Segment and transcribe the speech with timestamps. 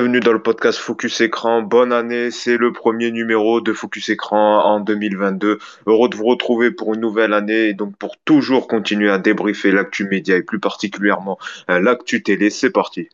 [0.00, 1.60] bienvenue dans le podcast Focus Écran.
[1.60, 5.58] Bonne année, c'est le premier numéro de Focus Écran en 2022.
[5.86, 9.70] Heureux de vous retrouver pour une nouvelle année et donc pour toujours continuer à débriefer
[9.70, 11.36] l'actu média et plus particulièrement
[11.68, 12.48] euh, l'actu télé.
[12.48, 13.10] C'est parti.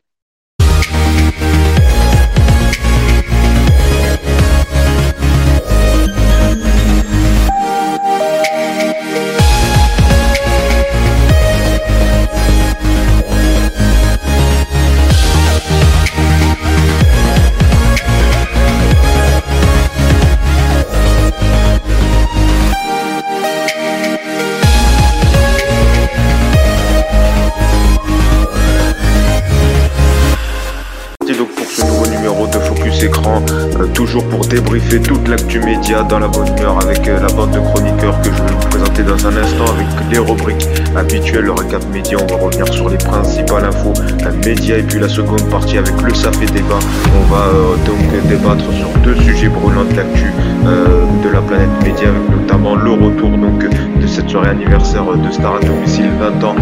[34.87, 38.31] Débriefer toute l'actu média dans la bonne humeur avec euh, la bande de chroniqueurs que
[38.33, 42.27] je vais vous présenter dans un instant avec les rubriques habituelles, le récap média, on
[42.27, 43.95] va revenir sur les principales infos
[44.45, 46.79] médias et puis la seconde partie avec le et débat.
[47.16, 50.27] On va euh, donc débattre sur deux sujets brûlants de l'actu
[50.66, 55.30] euh, de la planète média avec notamment le retour donc de cette soirée anniversaire de
[55.30, 56.57] Star à domicile 20 ans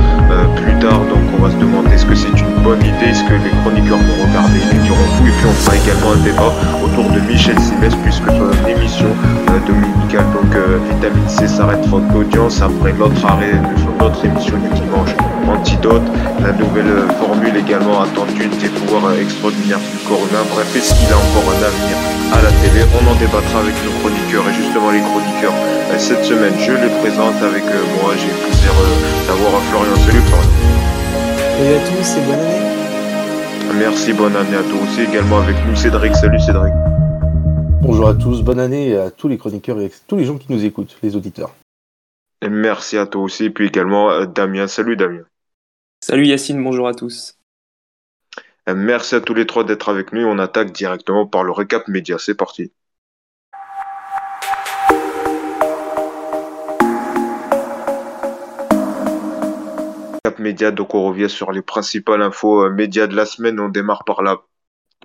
[0.56, 1.00] plus tard.
[1.00, 3.98] Donc on va se demander est-ce que c'est une bonne idée, est-ce que les chroniqueurs
[3.98, 6.52] vont regarder, ils diront et puis on fera également un débat
[6.84, 9.08] autour de Michel Simès puisque son émission
[9.48, 13.16] euh, dominicale donc euh, Vitamine C s'arrête faute d'audience après l'autre
[13.76, 15.10] son autre émission du dimanche
[15.48, 16.02] Antidote,
[16.40, 20.44] la nouvelle euh, formule également attendue des pouvoirs extraordinaires du corps humain.
[20.50, 21.96] Bref, est-ce qu'il a encore un avenir
[22.32, 22.80] à la télé?
[22.94, 25.52] On en débattra avec nos chroniqueurs et justement les chroniqueurs.
[25.98, 27.64] Cette semaine, je les présente avec
[28.00, 28.14] moi.
[28.16, 28.72] J'ai le plaisir
[29.28, 29.94] d'avoir Florian.
[30.06, 30.50] Salut Florian.
[31.58, 32.64] Salut à tous et bonne année.
[33.78, 35.02] Merci, bonne année à toi aussi.
[35.02, 36.14] Également avec nous Cédric.
[36.16, 36.72] Salut Cédric.
[37.82, 40.46] Bonjour à tous, bonne année à tous les chroniqueurs et à tous les gens qui
[40.48, 41.52] nous écoutent, les auditeurs.
[42.44, 44.66] Et merci à toi aussi, puis également euh, Damien.
[44.66, 45.22] Salut Damien.
[46.02, 47.38] Salut Yacine, bonjour à tous.
[48.66, 50.20] Merci à tous les trois d'être avec nous.
[50.26, 52.18] On attaque directement par le récap média.
[52.18, 52.70] C'est parti.
[60.26, 63.58] Récap média, donc on revient sur les principales infos euh, médias de la semaine.
[63.58, 64.42] On démarre par la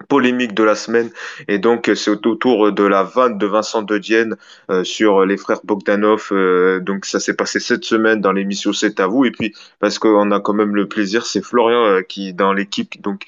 [0.07, 1.09] polémique de la semaine.
[1.47, 4.35] Et donc c'est autour de la vanne de Vincent De Dienne
[4.69, 6.29] euh, sur les frères Bogdanov.
[6.31, 9.25] Euh, donc ça s'est passé cette semaine dans l'émission C'est à vous.
[9.25, 13.01] Et puis parce qu'on a quand même le plaisir c'est Florian euh, qui dans l'équipe
[13.01, 13.23] donc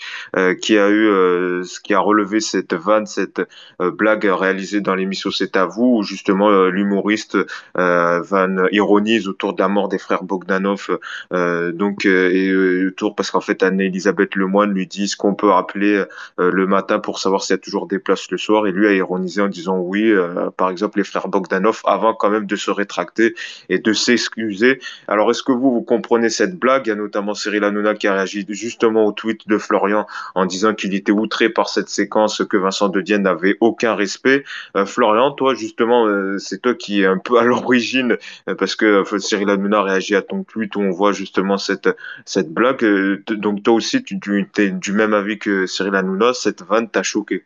[0.61, 3.41] qui a eu qui a relevé cette vanne cette
[3.79, 7.37] blague réalisée dans l'émission C'est à vous où justement l'humoriste
[7.75, 10.97] Van ironise autour de la mort des frères Bogdanov.
[11.31, 16.03] Donc et autour parce qu'en fait Anne-Elisabeth Lemoine lui dit ce qu'on peut appeler
[16.37, 18.67] le le matin pour savoir s'il y a toujours des places le soir.
[18.67, 22.29] Et lui a ironisé en disant oui, euh, par exemple, les frères Bogdanov, avant quand
[22.29, 23.33] même de se rétracter
[23.69, 24.79] et de s'excuser.
[25.07, 26.85] Alors, est-ce que vous, vous comprenez cette blague?
[26.85, 30.05] Il y a notamment Cyril Hanouna qui a réagi justement au tweet de Florian
[30.35, 34.43] en disant qu'il était outré par cette séquence, que Vincent De Dienne n'avait aucun respect.
[34.77, 38.17] Euh, Florian, toi, justement, euh, c'est toi qui est un peu à l'origine,
[38.59, 41.89] parce que Cyril Hanouna réagit à ton tweet où on voit justement cette,
[42.25, 42.83] cette blague.
[43.29, 47.03] donc, toi aussi, tu, tu es du même avis que Cyril Hanouna cette vanne t'a
[47.03, 47.43] choqué?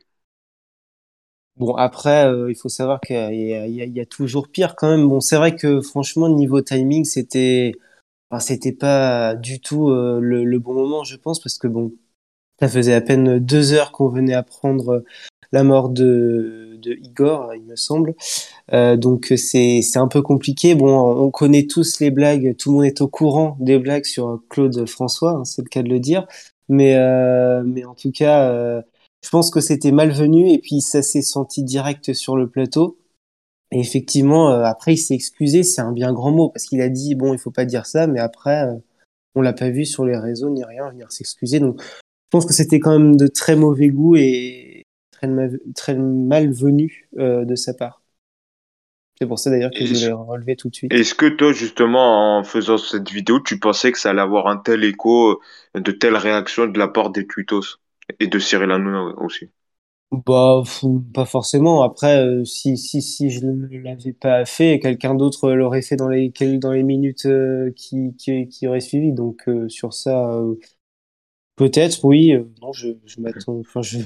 [1.57, 5.07] Bon, après, euh, il faut savoir qu'il y, a toujours pire quand même.
[5.07, 7.73] Bon, c'est vrai que franchement, niveau timing, c'était,
[8.39, 11.93] c'était pas du tout euh, le, bon moment, je pense, parce que bon,
[12.59, 15.03] ça faisait à peine deux heures qu'on venait apprendre
[15.53, 18.15] la mort de, Igor, il me semble.
[18.73, 20.75] Euh, donc c'est c'est un peu compliqué.
[20.75, 24.41] Bon, on connaît tous les blagues, tout le monde est au courant des blagues sur
[24.49, 26.27] Claude François, hein, c'est le cas de le dire.
[26.69, 26.97] Mais
[27.63, 28.83] mais en tout cas
[29.25, 32.99] je pense que c'était malvenu et puis ça s'est senti direct sur le plateau.
[33.71, 36.89] Et effectivement, euh, après, il s'est excusé, c'est un bien grand mot, parce qu'il a
[36.89, 38.75] dit, bon, il faut pas dire ça, mais après, euh,
[39.33, 41.59] on l'a pas vu sur les réseaux ni rien venir s'excuser.
[41.59, 45.27] Donc, je pense que c'était quand même de très mauvais goût et très,
[45.75, 48.04] très malvenu euh, de sa part.
[49.19, 50.95] C'est pour ça d'ailleurs que je l'ai relevé tout de suite.
[50.95, 54.57] Est-ce que toi, justement, en faisant cette vidéo, tu pensais que ça allait avoir un
[54.57, 55.41] tel écho,
[55.75, 57.77] de telles réactions de la part des tweetos
[58.19, 59.51] et de Cyril Hanouna aussi?
[60.11, 60.63] Bah,
[61.13, 61.81] pas forcément.
[61.83, 66.07] Après, euh, si, si, si je ne l'avais pas fait, quelqu'un d'autre l'aurait fait dans
[66.07, 69.11] les, dans les minutes euh, qui, qui, qui auraient suivi.
[69.11, 70.39] Donc, euh, sur ça,
[71.55, 72.33] peut-être, oui.
[72.61, 73.59] non, je, je m'attends.
[73.59, 73.99] Enfin, je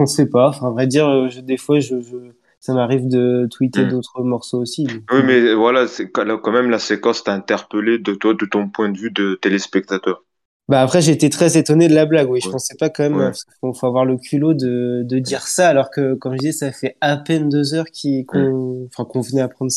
[0.00, 0.48] ne sais pas.
[0.48, 2.32] Enfin, à vrai dire, des fois, je, je
[2.62, 3.88] ça m'arrive de tweeter hmm.
[3.88, 4.86] d'autres morceaux aussi.
[4.86, 8.88] Oui, mais voilà, c'est quand même la séquence t'a interpellé de toi, de ton point
[8.88, 10.22] de vue de téléspectateur.
[10.68, 12.30] Bah après, j'étais très étonné de la blague.
[12.30, 13.16] Oui, je pensais pas quand même.
[13.16, 13.24] Ouais.
[13.24, 16.70] Parce faut, avoir le culot de, de dire ça, alors que, comme je disais, ça
[16.70, 17.86] fait à peine deux heures
[18.28, 19.72] qu'on, enfin, qu'on venait apprendre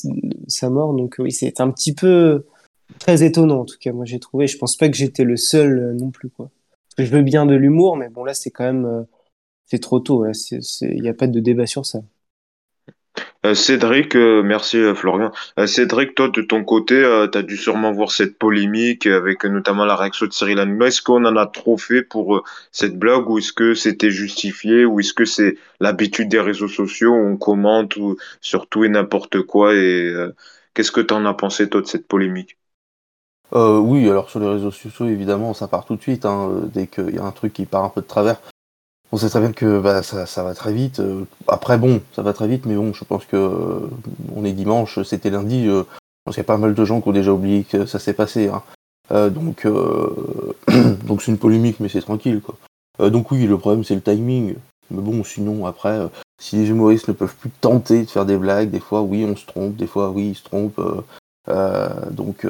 [0.47, 0.93] sa mort.
[0.93, 2.45] Donc oui, c'est un petit peu
[2.99, 3.93] très étonnant en tout cas.
[3.93, 4.45] Moi, j'ai trouvé.
[4.45, 6.51] Je pense pas que j'étais le seul euh, non plus quoi.
[6.99, 8.85] Je veux bien de l'humour, mais bon là, c'est quand même.
[8.85, 9.01] Euh,
[9.65, 10.23] c'est trop tôt.
[10.81, 12.01] Il n'y a pas de débat sur ça.
[13.45, 15.31] Euh, Cédric, euh, merci euh, Florian.
[15.67, 19.95] Cédric, toi de ton côté, tu as dû sûrement voir cette polémique avec notamment la
[19.95, 20.87] réaction de Cyril Hanouna.
[20.87, 24.99] Est-ce qu'on en a trop fait pour cette blague ou est-ce que c'était justifié ou
[24.99, 29.75] est-ce que c'est l'habitude des réseaux sociaux, on commente ou, sur tout et n'importe quoi
[29.75, 30.11] et
[30.73, 32.57] qu'est-ce que tu en as pensé toi de cette polémique?
[33.51, 36.25] Oui, alors sur les réseaux sociaux, évidemment, ça part tout de suite.
[36.25, 38.37] Hein, dès qu'il y a un truc qui part un peu de travers,
[39.15, 40.99] on sait que bah, ça, va très vite.
[40.99, 43.89] Euh, après, bon, ça va très vite, mais bon, je pense que euh,
[44.35, 45.67] on est dimanche, c'était lundi.
[45.67, 47.85] Euh, je pense qu'il y a pas mal de gens qui ont déjà oublié que
[47.85, 48.49] ça s'est passé.
[48.49, 49.29] Hein.
[49.29, 49.65] donc,
[51.05, 53.09] donc c'est une polémique, mais c'est tranquille, quoi.
[53.09, 54.55] donc oui, le problème c'est le timing.
[54.91, 55.97] Mais bon, sinon après,
[56.41, 59.37] si les humoristes ne peuvent plus tenter de faire des blagues, des fois oui, on
[59.37, 60.81] se trompe, des fois oui, ils se trompent.
[62.11, 62.45] donc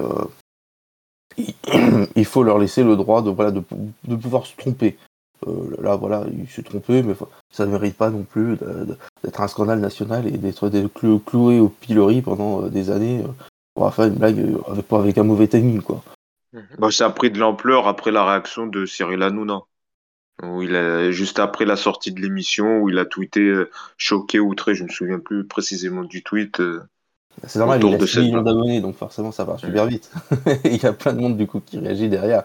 [2.16, 4.98] il faut leur laisser le droit de, voilà, de pouvoir se tromper.
[5.48, 7.14] Euh, là, voilà, il s'est trompé, mais
[7.52, 8.58] ça ne mérite pas non plus
[9.24, 10.70] d'être un scandale national et d'être
[11.24, 15.24] cloué au pilori pendant euh, des années euh, pour faire une blague avec, avec un
[15.24, 16.04] mauvais timing, quoi.
[16.80, 19.62] Bah, ça a pris de l'ampleur après la réaction de Cyril Hanouna.
[20.44, 23.54] Où il a, juste après la sortie de l'émission, où il a tweeté
[23.96, 26.62] choqué, outré, je me souviens plus précisément du tweet.
[27.48, 30.12] c'est normal, il a 6 millions d'abonnés, donc forcément ça va super vite.
[30.66, 32.44] il y a plein de monde du coup qui réagit derrière.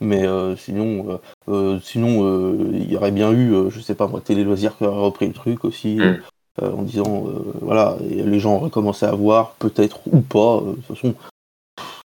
[0.00, 1.18] Mais euh, sinon, euh,
[1.48, 5.04] euh, sinon il y aurait bien eu, je sais pas moi, Télé Loisirs qui aurait
[5.04, 6.64] repris le truc aussi, mm.
[6.64, 7.26] en disant,
[7.60, 10.60] voilà, les gens auraient commencé à voir, peut-être ou pas.
[10.60, 11.14] de toute façon,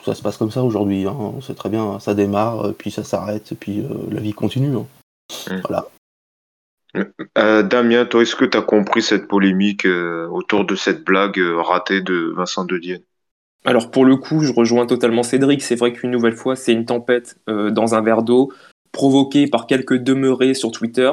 [0.05, 1.07] ça se passe comme ça aujourd'hui.
[1.07, 4.77] Hein, on sait très bien, ça démarre, puis ça s'arrête, puis la vie continue.
[4.77, 4.87] Hein.
[5.51, 5.61] Mm.
[5.69, 5.87] Voilà.
[7.63, 12.35] Damien, toi, est-ce que tu as compris cette polémique autour de cette blague ratée de
[12.37, 13.03] Vincent De Dienne
[13.65, 15.63] alors pour le coup, je rejoins totalement Cédric.
[15.63, 18.53] C'est vrai qu'une nouvelle fois, c'est une tempête euh, dans un verre d'eau
[18.93, 21.11] provoquée par quelques demeurés sur Twitter.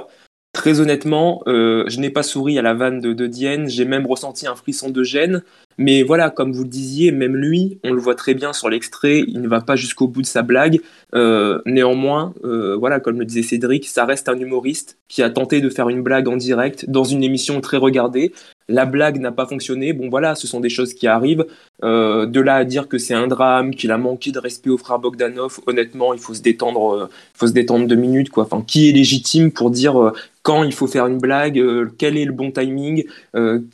[0.53, 4.07] Très honnêtement, euh, je n'ai pas souri à la vanne de, de Dienne, j'ai même
[4.07, 5.43] ressenti un frisson de gêne.
[5.77, 9.23] Mais voilà, comme vous le disiez, même lui, on le voit très bien sur l'extrait,
[9.27, 10.79] il ne va pas jusqu'au bout de sa blague.
[11.13, 12.33] Euh, néanmoins,
[12.79, 16.01] voilà, comme le disait Cédric, ça reste un humoriste qui a tenté de faire une
[16.01, 18.33] blague en direct dans une émission très regardée
[18.69, 19.93] la blague n'a pas fonctionné.
[19.93, 21.45] Bon voilà, ce sont des choses qui arrivent.
[21.83, 24.77] Euh, de là à dire que c'est un drame, qu'il a manqué de respect au
[24.77, 28.43] frère Bogdanov, honnêtement, il faut se détendre, euh, faut se détendre deux minutes quoi.
[28.45, 30.11] Enfin, qui est légitime pour dire euh,
[30.41, 31.61] quand il faut faire une blague,
[31.97, 33.03] quel est le bon timing,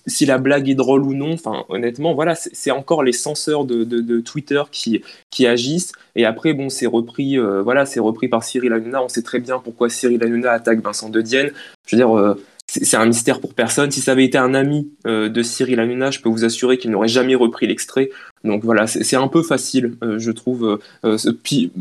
[0.07, 1.33] si la blague est drôle ou non.
[1.33, 5.91] Enfin, honnêtement, voilà, c'est encore les censeurs de, Twitter qui, qui agissent.
[6.15, 9.03] Et après, bon, c'est repris, voilà, c'est repris par Cyril Hanouna.
[9.03, 11.51] On sait très bien pourquoi Cyril Hanouna attaque Vincent De Dienne.
[11.85, 12.35] Je veux dire
[12.81, 13.91] c'est un mystère pour personne.
[13.91, 16.89] Si ça avait été un ami euh, de Cyril Hanouna, je peux vous assurer qu'il
[16.89, 18.09] n'aurait jamais repris l'extrait.
[18.43, 20.79] Donc voilà, c'est un peu facile, euh, je trouve.
[21.05, 21.17] Euh,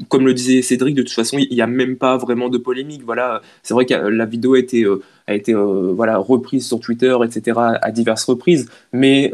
[0.09, 3.03] comme le disait Cédric, de toute façon, il n'y a même pas vraiment de polémique.
[3.05, 4.87] Voilà, c'est vrai que la vidéo a été,
[5.27, 8.69] a été voilà, reprise sur Twitter, etc., à diverses reprises.
[8.93, 9.33] Mais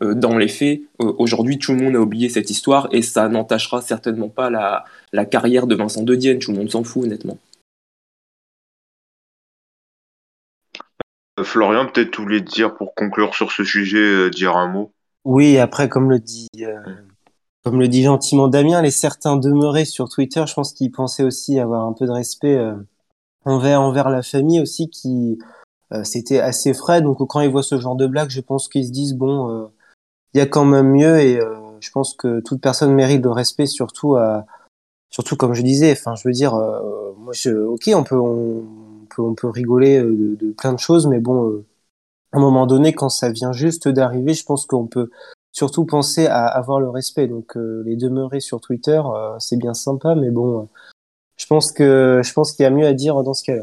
[0.00, 4.28] dans les faits, aujourd'hui, tout le monde a oublié cette histoire et ça n'entachera certainement
[4.28, 6.38] pas la, la carrière de Vincent De Dienne.
[6.38, 7.38] Tout le monde s'en fout, honnêtement.
[11.42, 14.92] Florian, peut-être tu voulais dire pour conclure sur ce sujet, euh, dire un mot?
[15.24, 16.78] Oui, après, comme le dit, euh,
[17.62, 21.58] comme le dit gentiment Damien, les certains demeurés sur Twitter, je pense qu'ils pensaient aussi
[21.58, 22.74] avoir un peu de respect euh,
[23.44, 25.38] envers, envers la famille aussi, qui
[26.02, 27.00] c'était assez frais.
[27.00, 29.70] Donc quand ils voient ce genre de blague, je pense qu'ils se disent bon,
[30.34, 31.38] il y a quand même mieux et
[31.78, 34.46] je pense que toute personne mérite le respect, surtout à,
[35.10, 35.92] surtout comme je disais.
[35.92, 38.64] Enfin, je veux dire, moi, je, ok, on peut, on,
[39.18, 41.64] on peut rigoler euh, de, plein de choses, mais bon, euh,
[42.32, 45.10] à un moment donné, quand ça vient juste d'arriver, je pense qu'on peut
[45.52, 47.26] surtout penser à avoir le respect.
[47.28, 49.00] Donc euh, les demeurer sur Twitter,
[49.38, 50.68] c'est bien sympa, mais bon,
[51.36, 53.62] je pense que je pense qu'il y a mieux à dire dans ce cas-là.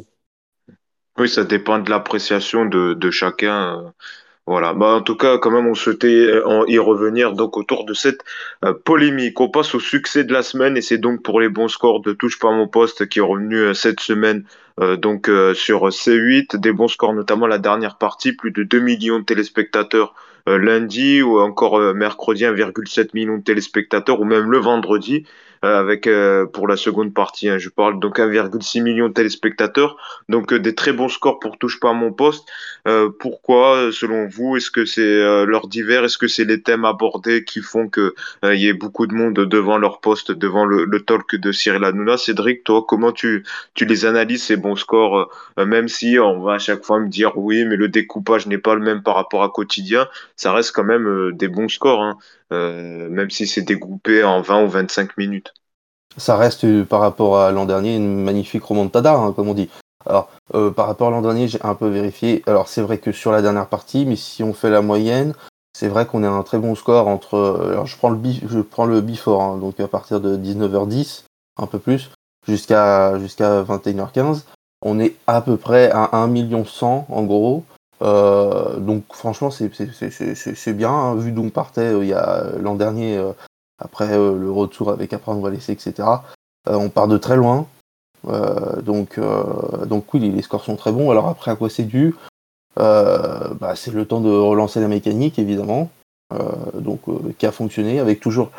[1.17, 3.93] Oui, ça dépend de l'appréciation de, de chacun.
[4.45, 4.73] Voilà.
[4.73, 8.23] Bah, en tout cas, quand même, on souhaitait y revenir donc autour de cette
[8.83, 9.39] polémique.
[9.39, 12.11] On passe au succès de la semaine et c'est donc pour les bons scores de
[12.11, 14.43] Touche pas mon poste qui est revenu cette semaine
[14.79, 18.79] euh, donc euh, sur C8, des bons scores, notamment la dernière partie, plus de 2
[18.79, 20.15] millions de téléspectateurs
[20.49, 26.07] euh, lundi ou encore mercredi 1,7 million de téléspectateurs ou même le vendredi euh, avec
[26.07, 27.49] euh, pour la seconde partie.
[27.49, 29.97] Hein, je parle donc 1,6 million de téléspectateurs,
[30.29, 32.47] donc euh, des très bons scores pour touche pas à mon poste.
[33.19, 37.61] pourquoi, selon vous, est-ce que c'est l'heure d'hiver, est-ce que c'est les thèmes abordés qui
[37.61, 41.35] font que il y ait beaucoup de monde devant leur poste, devant le, le talk
[41.35, 42.17] de Cyril Hanouna?
[42.17, 46.59] Cédric, toi, comment tu tu les analyses ces bons scores, même si on va à
[46.59, 49.49] chaque fois me dire oui, mais le découpage n'est pas le même par rapport à
[49.49, 52.03] quotidien, ça reste quand même des bons scores.
[52.03, 52.17] Hein.
[52.53, 55.52] Euh, même si c'est dégroupé en 20 ou 25 minutes.
[56.17, 59.69] Ça reste, euh, par rapport à l'an dernier, une magnifique remontada, hein, comme on dit.
[60.05, 60.29] Alors,
[60.75, 62.43] par rapport à l'an dernier, j'ai un peu vérifié.
[62.45, 65.33] Alors, c'est vrai que sur la dernière partie, mais si on fait la moyenne,
[65.73, 67.69] c'est vrai qu'on a un très bon score entre.
[67.71, 71.23] Alors, je prends le, je prends le before, hein, donc à partir de 19h10,
[71.57, 72.11] un peu plus,
[72.45, 74.41] jusqu'à jusqu'à 21h15.
[74.83, 77.63] On est à peu près à 1 million 100 en gros.
[78.01, 82.75] Euh, donc franchement c'est bien hein, vu d'où on partait euh, il y a l'an
[82.75, 83.31] dernier euh,
[83.79, 86.07] après le retour avec on va laisser etc.
[86.67, 87.67] on part de très loin.
[88.83, 89.19] Donc
[89.87, 91.11] donc oui les, scores sont très bons.
[91.11, 92.15] Alors après à quoi c'est dû?
[92.75, 95.89] Bah, c'est le temps de relancer la mécanique évidemment.
[96.73, 97.01] Donc
[97.37, 98.51] qui a fonctionné avec toujours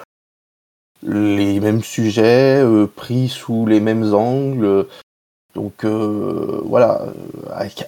[1.02, 2.62] les mêmes sujets
[2.96, 4.86] pris sous les mêmes angles.
[5.54, 7.06] Donc euh, voilà,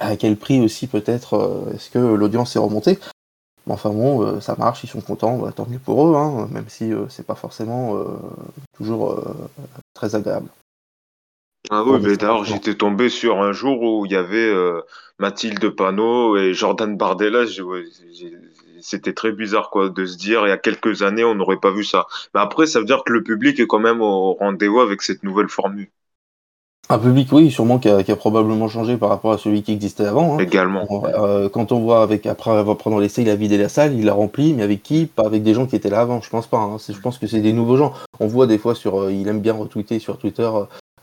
[0.00, 2.98] à, quel prix aussi peut-être euh, est-ce que l'audience est remontée?
[3.68, 6.68] Enfin bon, euh, ça marche, ils sont contents, bah, tant mieux pour eux, hein, même
[6.68, 7.98] si c'est pas forcément
[8.76, 9.22] toujours
[9.94, 10.48] très agréable.
[11.70, 14.52] Ah oui, mais d'ailleurs, j'étais tombé sur un jour où il y avait
[15.18, 17.44] Mathilde Panot et Jordan Bardella.
[18.80, 21.72] C'était très bizarre quoi de se dire il y a quelques années on n'aurait pas
[21.72, 22.06] vu ça.
[22.34, 25.22] Mais après, ça veut dire que le public est quand même au rendez-vous avec cette
[25.22, 25.90] nouvelle formule.
[26.88, 29.72] Un public, oui, sûrement qui a, qui a, probablement changé par rapport à celui qui
[29.72, 30.34] existait avant.
[30.34, 30.38] Hein.
[30.38, 30.86] Également.
[31.04, 34.04] Euh, quand on voit avec après avoir pendant l'essai, il a vidé la salle, il
[34.04, 35.06] l'a rempli, mais avec qui?
[35.06, 36.20] Pas avec des gens qui étaient là avant.
[36.20, 36.58] Je pense pas.
[36.58, 36.76] Hein.
[36.88, 37.92] Je pense que c'est des nouveaux gens.
[38.20, 40.48] On voit des fois sur, euh, il aime bien retweeter sur Twitter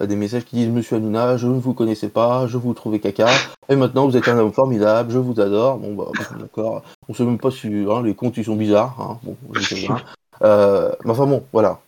[0.02, 3.00] euh, des messages qui disent Monsieur Hanouna, je ne vous connaissais pas, je vous trouvais
[3.00, 3.28] caca,
[3.70, 5.78] et maintenant vous êtes un homme formidable, je vous adore.
[5.78, 6.06] Bon bah
[6.40, 6.82] d'accord.
[7.10, 8.96] On sait même pas si hein, les comptes ils sont bizarres.
[9.00, 9.18] Hein.
[9.24, 10.96] Bon, je sais pas.
[11.04, 11.80] mais enfin bon, voilà.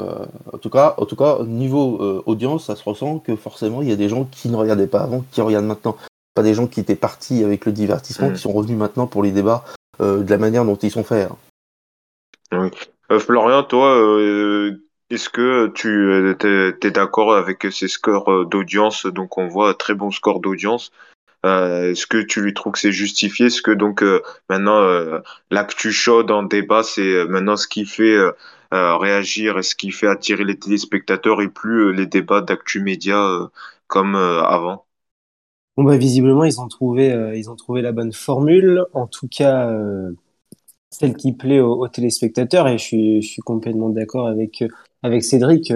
[0.00, 3.82] Euh, en tout cas, en tout cas, niveau euh, audience, ça se ressent que forcément
[3.82, 5.96] il y a des gens qui ne regardaient pas avant, qui regardent maintenant.
[6.34, 8.34] Pas des gens qui étaient partis avec le divertissement, mm.
[8.34, 9.64] qui sont revenus maintenant pour les débats
[10.00, 11.30] euh, de la manière dont ils sont faits.
[11.30, 11.36] Hein.
[12.52, 13.18] Oui.
[13.18, 13.98] Florian, toi,
[15.10, 16.34] est-ce que tu
[16.86, 19.04] es, d'accord avec ces scores d'audience?
[19.04, 20.92] Donc on voit un très bon score d'audience.
[21.44, 23.46] Est-ce que tu lui trouves que c'est justifié?
[23.46, 24.02] Est-ce que donc
[24.48, 24.80] maintenant
[25.50, 28.16] l'actu chaude en débat, c'est maintenant ce qui fait
[28.72, 33.22] réagir et ce qui fait attirer les téléspectateurs et plus euh, les débats d'actu média
[33.22, 33.46] euh,
[33.86, 34.84] comme euh, avant.
[35.76, 38.84] Bon bah visiblement ils ont trouvé ils ont trouvé la bonne formule.
[38.92, 39.74] En tout cas
[40.90, 44.62] celle qui plaît aux, téléspectateurs et je suis je suis complètement d'accord avec
[45.02, 45.72] avec Cédric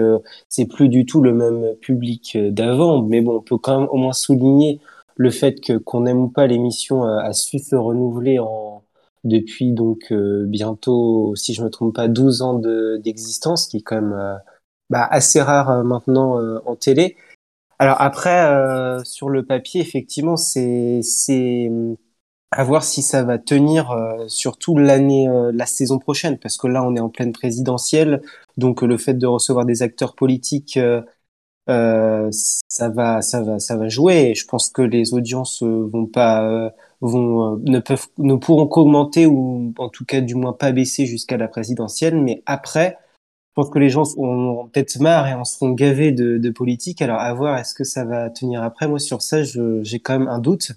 [0.49, 3.01] c'est plus du tout le même public d'avant.
[3.01, 4.79] Mais bon on peut quand même au moins souligner
[5.15, 8.83] le fait que qu'on n'aime pas l'émission a su se renouveler en
[9.23, 12.59] depuis donc euh, bientôt, si je me trompe pas, 12 ans
[12.99, 14.35] d'existence, qui est quand même euh,
[14.89, 17.17] bah, assez rare euh, maintenant en télé.
[17.79, 21.01] Alors après, sur le papier, effectivement, c'est
[22.51, 23.95] à voir si ça va tenir
[24.27, 28.23] surtout l'année, la saison prochaine, parce que là, on est en pleine présidentielle,
[28.57, 30.79] donc le fait de recevoir des acteurs politiques
[31.69, 34.29] euh, ça va, ça va, ça va jouer.
[34.31, 39.25] Et je pense que les audiences vont pas, vont euh, ne peuvent, ne pourront qu'augmenter
[39.25, 42.21] ou en tout cas du moins pas baisser jusqu'à la présidentielle.
[42.21, 42.97] Mais après,
[43.49, 47.01] je pense que les gens ont peut-être marre et en seront gavés de, de politique.
[47.01, 48.87] Alors à voir, est-ce que ça va tenir après?
[48.87, 50.71] Moi sur ça, j'ai quand même un doute.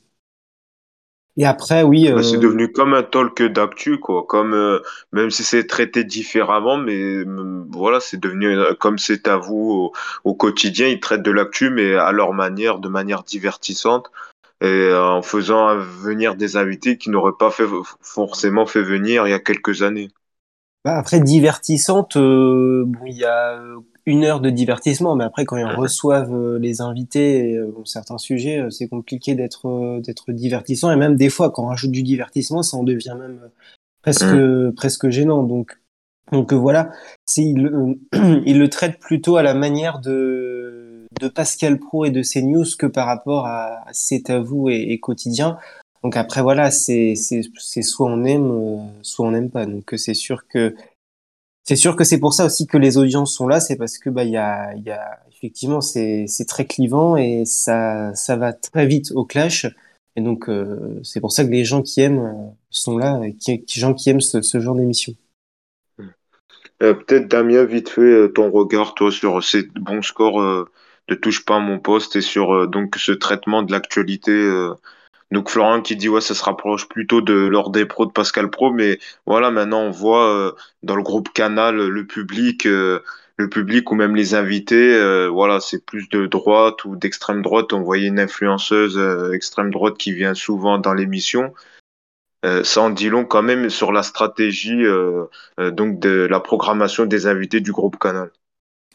[1.36, 2.10] Et après, oui.
[2.12, 4.24] Bah, c'est euh, devenu comme un talk d'actu, quoi.
[4.28, 4.80] Comme euh,
[5.12, 7.24] même si c'est traité différemment, mais
[7.70, 9.92] voilà, c'est devenu comme c'est à vous
[10.24, 10.88] au, quotidien.
[10.88, 14.10] Ils traitent de l'actu, mais à leur manière, de manière divertissante
[14.61, 17.64] et en faisant venir des invités qui n'auraient pas fait,
[18.00, 20.09] forcément fait venir il y a quelques années.
[20.85, 23.61] Bah après, divertissante, euh, bon, il y a
[24.07, 28.67] une heure de divertissement, mais après, quand ils reçoivent euh, les invités, euh, certains sujets,
[28.71, 30.90] c'est compliqué d'être d'être divertissant.
[30.90, 33.50] Et même des fois, quand on rajoute du divertissement, ça en devient même
[34.00, 34.73] presque mmh.
[34.75, 35.43] presque gênant.
[35.43, 35.79] Donc
[36.33, 36.90] donc voilà,
[37.37, 37.99] il,
[38.47, 40.89] il le traite plutôt à la manière de
[41.20, 45.58] de Pascal Pro et de CNews que par rapport à C'est à vous et, quotidien.
[46.02, 49.66] Donc après voilà, c'est soit on aime, euh, soit on n'aime pas.
[49.66, 50.74] Donc c'est sûr que
[51.64, 54.08] c'est sûr que c'est pour ça aussi que les audiences sont là, c'est parce que
[54.08, 54.74] bah il y a
[55.30, 59.66] effectivement c'est très clivant et ça ça va très vite au clash.
[60.16, 63.62] Et donc euh, c'est pour ça que les gens qui aiment euh, sont là, qui,
[63.68, 65.14] gens qui aiment ce, ce genre d'émission.
[66.78, 70.66] Peut-être Damien, vite fait ton regard toi sur ces bons scores
[71.11, 74.33] ne touche pas à mon poste et sur euh, donc ce traitement de l'actualité.
[74.33, 74.75] Euh.
[75.31, 78.50] donc Florent qui dit ouais ça se rapproche plutôt de l'ordre des pros de Pascal
[78.50, 80.52] Pro, mais voilà maintenant on voit euh,
[80.83, 86.09] dans le groupe Canal le public, le public ou même les invités, voilà c'est plus
[86.09, 87.73] de droite ou d'extrême droite.
[87.73, 88.99] On voyait une influenceuse
[89.35, 91.55] extrême droite qui vient souvent dans l'émission.
[92.45, 94.85] ça en dit long quand même sur la stratégie
[95.59, 98.31] donc de la programmation des invités du groupe Canal.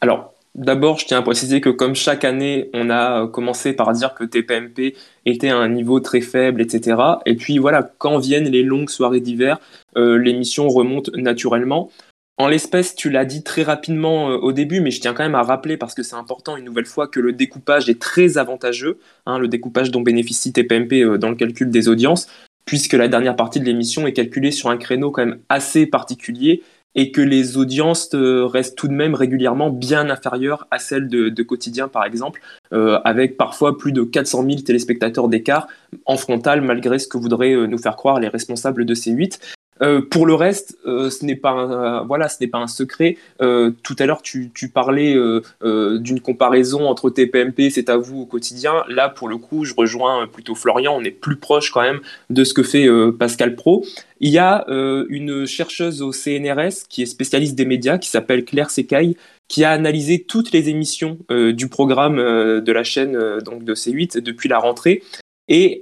[0.02, 4.14] Alors D'abord, je tiens à préciser que comme chaque année, on a commencé par dire
[4.14, 4.96] que TPMP
[5.26, 6.96] était à un niveau très faible, etc.
[7.26, 9.60] Et puis voilà, quand viennent les longues soirées d'hiver,
[9.98, 11.92] euh, l'émission remonte naturellement.
[12.38, 15.36] En l'espèce, tu l'as dit très rapidement euh, au début, mais je tiens quand même
[15.36, 19.00] à rappeler, parce que c'est important une nouvelle fois, que le découpage est très avantageux,
[19.26, 22.28] hein, le découpage dont bénéficie TPMP euh, dans le calcul des audiences,
[22.66, 26.64] puisque la dernière partie de l'émission est calculée sur un créneau quand même assez particulier,
[26.96, 31.44] et que les audiences euh, restent tout de même régulièrement bien inférieures à celles de,
[31.44, 32.42] quotidien, par exemple,
[32.74, 35.68] euh, avec parfois plus de 400 000 téléspectateurs d'écart
[36.06, 39.40] en frontal, malgré ce que voudraient euh, nous faire croire les responsables de C8.
[39.82, 43.18] Euh, pour le reste, euh, ce n'est pas un, voilà, ce n'est pas un secret.
[43.42, 45.16] Euh, tout à l'heure, tu, tu parlais
[45.64, 48.84] d'une comparaison entre TPMP, c'est à vous au quotidien.
[48.88, 50.96] Là, pour le coup, je rejoins plutôt Florian.
[50.96, 53.86] On est plus proche quand même de ce que fait Pascal Pro.
[54.20, 58.70] Il y a une chercheuse au CNRS qui est spécialiste des médias, qui s'appelle Claire
[58.70, 59.18] Secaille,
[59.48, 64.50] qui a analysé toutes les émissions du programme de la chaîne donc de C8 depuis
[64.50, 65.04] la rentrée.
[65.48, 65.82] Et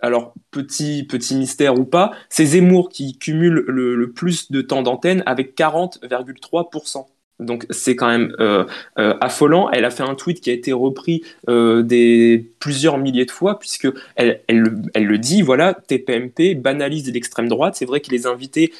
[0.00, 4.82] alors petit petit mystère ou pas, c'est Zemmour qui cumule le, le plus de temps
[4.82, 7.06] d'antenne avec 40,3%.
[7.40, 8.64] Donc c'est quand même euh,
[8.98, 9.70] euh, affolant.
[9.70, 13.58] Elle a fait un tweet qui a été repris euh, des plusieurs milliers de fois
[13.58, 14.64] puisque elle, elle,
[14.94, 15.42] elle, le dit.
[15.42, 17.76] Voilà, TPMP banalise l'extrême droite.
[17.76, 18.72] C'est vrai que les invités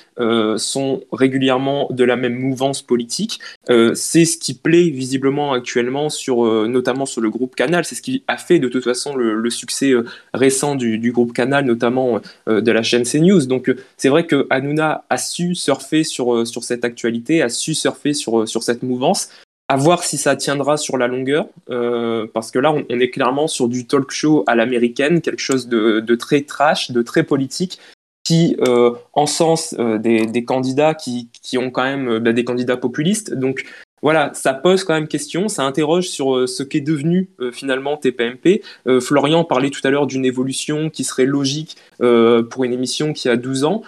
[0.56, 3.40] sont régulièrement de la même mouvance politique.
[3.68, 7.84] c'est ce qui plaît visiblement actuellement sur, notamment sur le groupe Canal.
[7.84, 9.92] C'est ce qui a fait de toute façon le, succès
[10.34, 13.46] récent du, du, groupe Canal, notamment de la chaîne CNews.
[13.46, 18.12] Donc c'est vrai que Hanouna a su surfer sur sur cette actualité, a su surfer
[18.12, 19.28] sur sur cette mouvance.
[19.70, 23.46] À voir si ça tiendra sur la longueur, euh, parce que là, on, est clairement
[23.48, 27.78] sur du talk show à l'américaine, quelque chose de, très trash, de très politique,
[28.24, 31.28] qui euh, encense euh, des, candidats qui,
[31.58, 33.34] ont quand même bah, des candidats populistes.
[33.34, 33.66] Donc
[34.00, 38.62] voilà, ça pose quand même question, ça interroge sur ce qu'est devenu finalement TPMP.
[39.00, 43.36] Florian parlait tout à l'heure d'une évolution qui serait logique pour une émission qui a
[43.36, 43.82] 12 ans.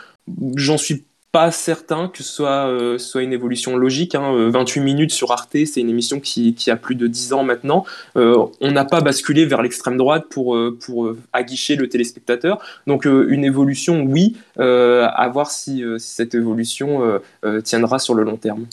[0.56, 4.14] J'en suis pas certain que ce soit, euh, une évolution logique.
[4.14, 4.50] Hein.
[4.50, 7.84] 28 euh, minutes sur Arte, c'est une émission qui, a plus de 10 ans maintenant.
[8.16, 12.58] Euh, on n'a pas basculé vers l'extrême droite pour, pour aguicher le téléspectateur.
[12.86, 17.20] Donc une évolution, oui, à voir si, cette évolution
[17.64, 18.66] tiendra sur le long terme.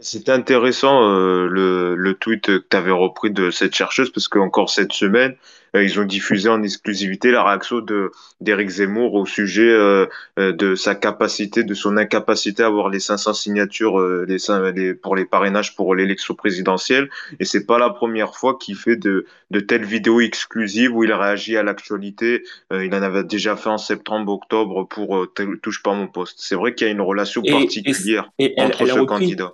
[0.00, 4.92] C'était intéressant le, le, tweet que tu avais repris de cette chercheuse parce qu'encore cette
[4.92, 5.34] semaine,
[5.82, 8.10] ils ont diffusé en exclusivité la réaction de
[8.40, 10.06] d'Éric Zemmour au sujet euh,
[10.38, 14.36] euh, de sa capacité, de son incapacité à avoir les 500 signatures les,
[14.74, 17.08] les, pour les parrainages pour l'élection présidentielle.
[17.40, 21.12] Et c'est pas la première fois qu'il fait de, de telles vidéos exclusives où il
[21.12, 22.44] réagit à l'actualité.
[22.70, 25.26] il en avait déjà fait en septembre, octobre pour
[25.62, 26.36] Touche pas mon poste.
[26.38, 29.52] C'est vrai qu'il y a une relation particulière entre ce candidat.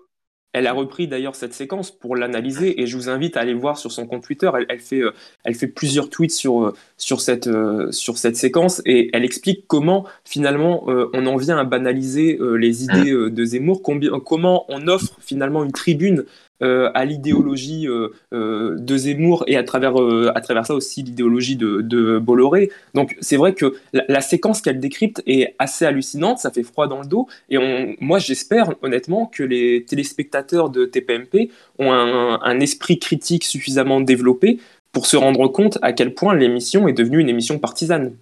[0.53, 3.79] Elle a repris d'ailleurs cette séquence pour l'analyser et je vous invite à aller voir
[3.79, 4.51] sur son compte Twitter.
[4.69, 5.13] Elle, fait, euh,
[5.45, 9.67] elle fait plusieurs tweets sur, euh, sur, cette, euh, sur cette séquence et elle explique
[9.69, 15.63] comment finalement on en vient à banaliser les idées de Zemmour, comment on offre finalement
[15.65, 16.25] une tribune
[16.61, 19.95] à l'idéologie euh, euh, de Zemmour et à travers,
[20.35, 22.71] à travers ça aussi l'idéologie de, de, Bolloré.
[22.95, 27.01] Donc c'est vrai que la, séquence qu'elle décrypte est assez hallucinante, ça fait froid dans
[27.01, 27.29] le dos.
[27.49, 34.01] Et moi j'espère honnêtement que les téléspectateurs de TPMP ont un, un esprit critique suffisamment
[34.01, 34.59] développé
[34.93, 38.17] pour se rendre compte à quel point l'émission est devenue une émission partisane.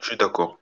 [0.00, 0.58] Je suis d'accord.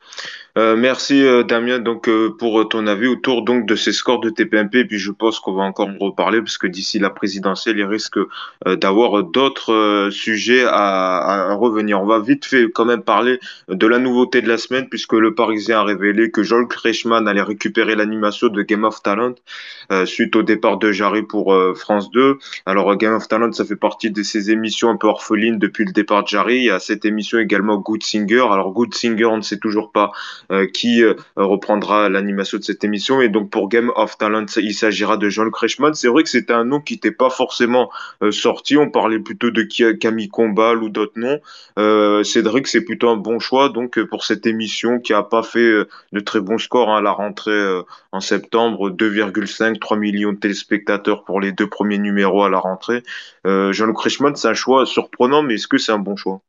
[0.57, 4.31] Euh, merci euh, Damien donc euh, pour ton avis autour donc de ces scores de
[4.31, 7.77] TPMP et puis je pense qu'on va encore en reparler parce que d'ici la présidentielle
[7.77, 8.19] il risque
[8.65, 12.01] d'avoir d'autres sujets à, à, revenir.
[12.01, 13.39] On va vite fait quand même parler
[13.69, 17.43] de la nouveauté de la semaine puisque le Parisien a révélé que Joel Kreischmann allait
[17.43, 19.35] récupérer l'animation de Game of Talent
[20.05, 22.39] suite au départ de Jarry pour France 2.
[22.65, 25.93] Alors Game of Talent ça fait partie de ces émissions un peu orphelines depuis le
[25.93, 26.57] départ de Jarry.
[26.57, 28.47] Il y a cette émission également Good Singer.
[28.51, 30.13] Alors Good Singer on ne sait toujours pas
[30.73, 33.21] qui euh, reprendra l'animation de cette émission.
[33.21, 35.95] Et donc pour Game of Talent, il s'agira de John Kretschmann.
[35.95, 37.91] C'est vrai que c'était un nom qui n'était pas forcément
[38.23, 38.77] euh, sorti.
[38.77, 41.41] On parlait plutôt de Camille Combal ou d'autres noms.
[42.25, 46.21] Cédric, c'est plutôt un bon choix donc pour cette émission qui a pas fait de
[46.21, 47.83] très bons scores hein, à la rentrée
[48.13, 53.03] en septembre, 2,5, 3 millions de téléspectateurs pour les deux premiers numéros à la rentrée.
[53.45, 56.41] John Kretschmann, c'est un choix surprenant, mais est-ce que c'est un bon choix?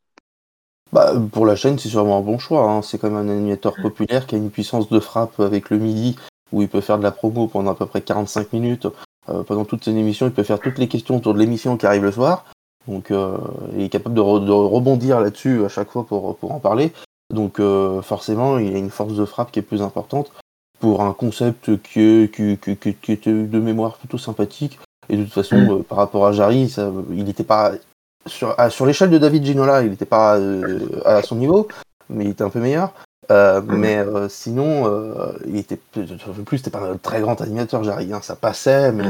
[0.93, 2.69] Bah, pour la chaîne, c'est sûrement un bon choix.
[2.69, 2.81] Hein.
[2.81, 6.15] C'est quand même un animateur populaire qui a une puissance de frappe avec le midi
[6.51, 8.87] où il peut faire de la promo pendant à peu près 45 minutes.
[9.29, 11.85] Euh, pendant toute une émission, il peut faire toutes les questions autour de l'émission qui
[11.85, 12.45] arrive le soir.
[12.87, 13.37] Donc, euh,
[13.75, 16.93] il est capable de, rebondir là-dessus à chaque fois pour, pour en parler.
[17.33, 20.31] Donc, euh, forcément, il a une force de frappe qui est plus importante.
[20.79, 24.77] pour un concept qui, est, qui, qui, qui, était de mémoire plutôt sympathique.
[25.09, 25.71] Et de toute façon, Mm.
[25.71, 27.71] euh, par rapport à Jarry, ça, il n'était pas
[28.27, 31.67] sur, à- sur l'échelle de David Ginola, il n'était pas euh, à son niveau,
[32.09, 32.93] mais il était un peu meilleur.
[33.29, 33.75] Euh, Mm.
[33.75, 38.13] Mais euh, sinon, euh, il était en plus, c'était pas un très grand animateur, Jarry.
[38.13, 39.03] Hein, ça passait, mais,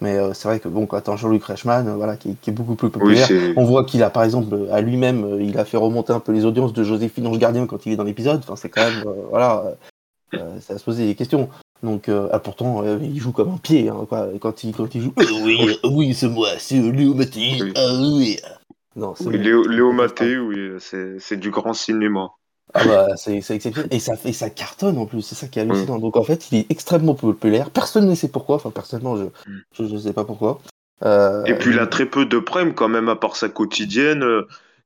[0.00, 3.28] mais c'est vrai que bon, un Jean-Luc Reichmann, voilà, qui, qui est beaucoup plus populaire.
[3.56, 6.44] On voit qu'il a, par exemple, à lui-même, il a fait remonter un peu les
[6.44, 8.40] audiences de Joséphine Ange Gardien quand il est dans l'épisode.
[8.42, 9.62] Enfin, c'est quand même, voilà,
[10.60, 11.48] ça se poser des questions.
[11.84, 14.28] Donc, euh, ah, pourtant, euh, il joue comme un pied, hein, quoi.
[14.40, 17.58] Quand il, quand il joue, Euh, oui, euh, oui, c'est moi, c'est euh, Léo Mattei.
[17.62, 17.72] Oui.
[17.76, 18.38] Ah oui.
[18.96, 19.42] Non, c'est Oui, bon.
[19.42, 22.30] Léo, Léo Mattei, oui, c'est c'est du grand cinéma.
[22.72, 23.92] Ah bah, c'est c'est exceptionnel.
[23.92, 25.98] Et ça, et ça cartonne en plus, c'est ça qui est hallucinant.
[25.98, 27.70] Donc, en fait, il est extrêmement populaire.
[27.70, 28.56] Personne ne sait pourquoi.
[28.56, 29.24] Enfin, personnellement, je,
[29.78, 30.60] je, je sais pas pourquoi.
[31.04, 34.24] Euh, Et puis il a très peu de prime quand même, à part sa quotidienne.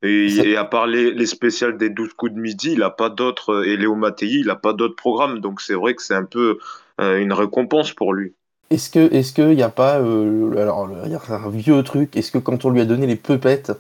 [0.03, 3.65] Et, à part les, les spéciales des 12 coups de midi, il a pas d'autres.
[3.67, 5.41] Et Léo Mattei, il a pas d'autres programmes.
[5.41, 6.59] Donc c'est vrai que c'est un peu
[6.99, 8.35] une récompense pour lui.
[8.71, 11.83] Est-ce que, est-ce qu'il n'y a pas, euh, alors le- il y a un vieux
[11.83, 13.73] truc, est-ce que quand on lui a donné les peupettes,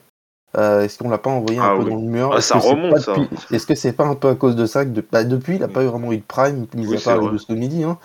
[0.56, 1.90] euh, est-ce qu'on l'a pas envoyé un Ah peu oui.
[1.90, 3.14] dans le mur Ah, Est-ce ça que c'est remonte, pas ça.
[3.14, 5.56] depuis- Est-ce que c'est pas un peu à cause de ça que de- bah, depuis
[5.56, 7.82] il n'a pas eu vraiment eu de prime, mis Oui, à part deux de midi.
[7.84, 7.98] Hein.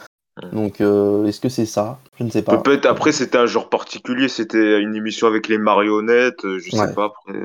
[0.51, 1.99] Donc euh, est-ce que c'est ça?
[2.19, 2.57] Je ne sais pas.
[2.57, 6.87] Peut-être après c'était un genre particulier, c'était une émission avec les marionnettes, euh, je Ouais.
[6.87, 7.39] sais pas après.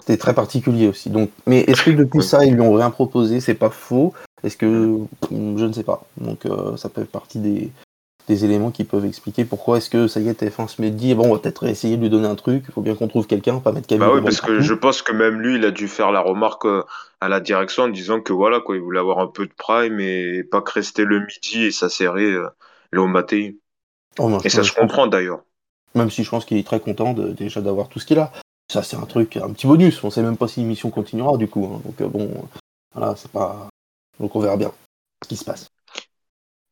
[0.00, 1.10] C'était très particulier aussi.
[1.10, 3.40] Donc, mais est-ce que depuis ça ils lui ont rien proposé?
[3.40, 4.12] C'est pas faux.
[4.44, 4.98] Est-ce que
[5.30, 6.02] je ne sais pas.
[6.18, 7.70] Donc euh, ça peut être partie des
[8.28, 11.14] des éléments qui peuvent expliquer pourquoi est-ce que ça y est TF1 se met dit
[11.14, 13.28] bon on va peut-être essayer de lui donner un truc il faut bien qu'on trouve
[13.28, 15.70] quelqu'un pas mettre Camille Bah oui, parce que je pense que même lui, il a
[15.70, 16.82] dû faire la remarque euh,
[17.20, 20.00] à la direction en disant que voilà, quoi, il voulait avoir un peu de prime
[20.00, 22.48] et pas que rester le midi et sa série euh,
[22.92, 23.58] Léo Mattei.
[24.18, 25.42] Oh, non, Et ça se comprend d'ailleurs.
[25.94, 28.32] Même si je pense qu'il est très content de, déjà d'avoir tout ce qu'il a.
[28.72, 30.02] Ça, c'est un truc, un petit bonus.
[30.02, 31.64] On sait même pas si l'émission continuera du coup.
[31.72, 31.80] hein.
[31.84, 32.30] Donc euh, bon,
[32.92, 33.68] voilà, c'est pas.
[34.20, 34.72] Donc on verra bien
[35.22, 35.70] ce qui se passe.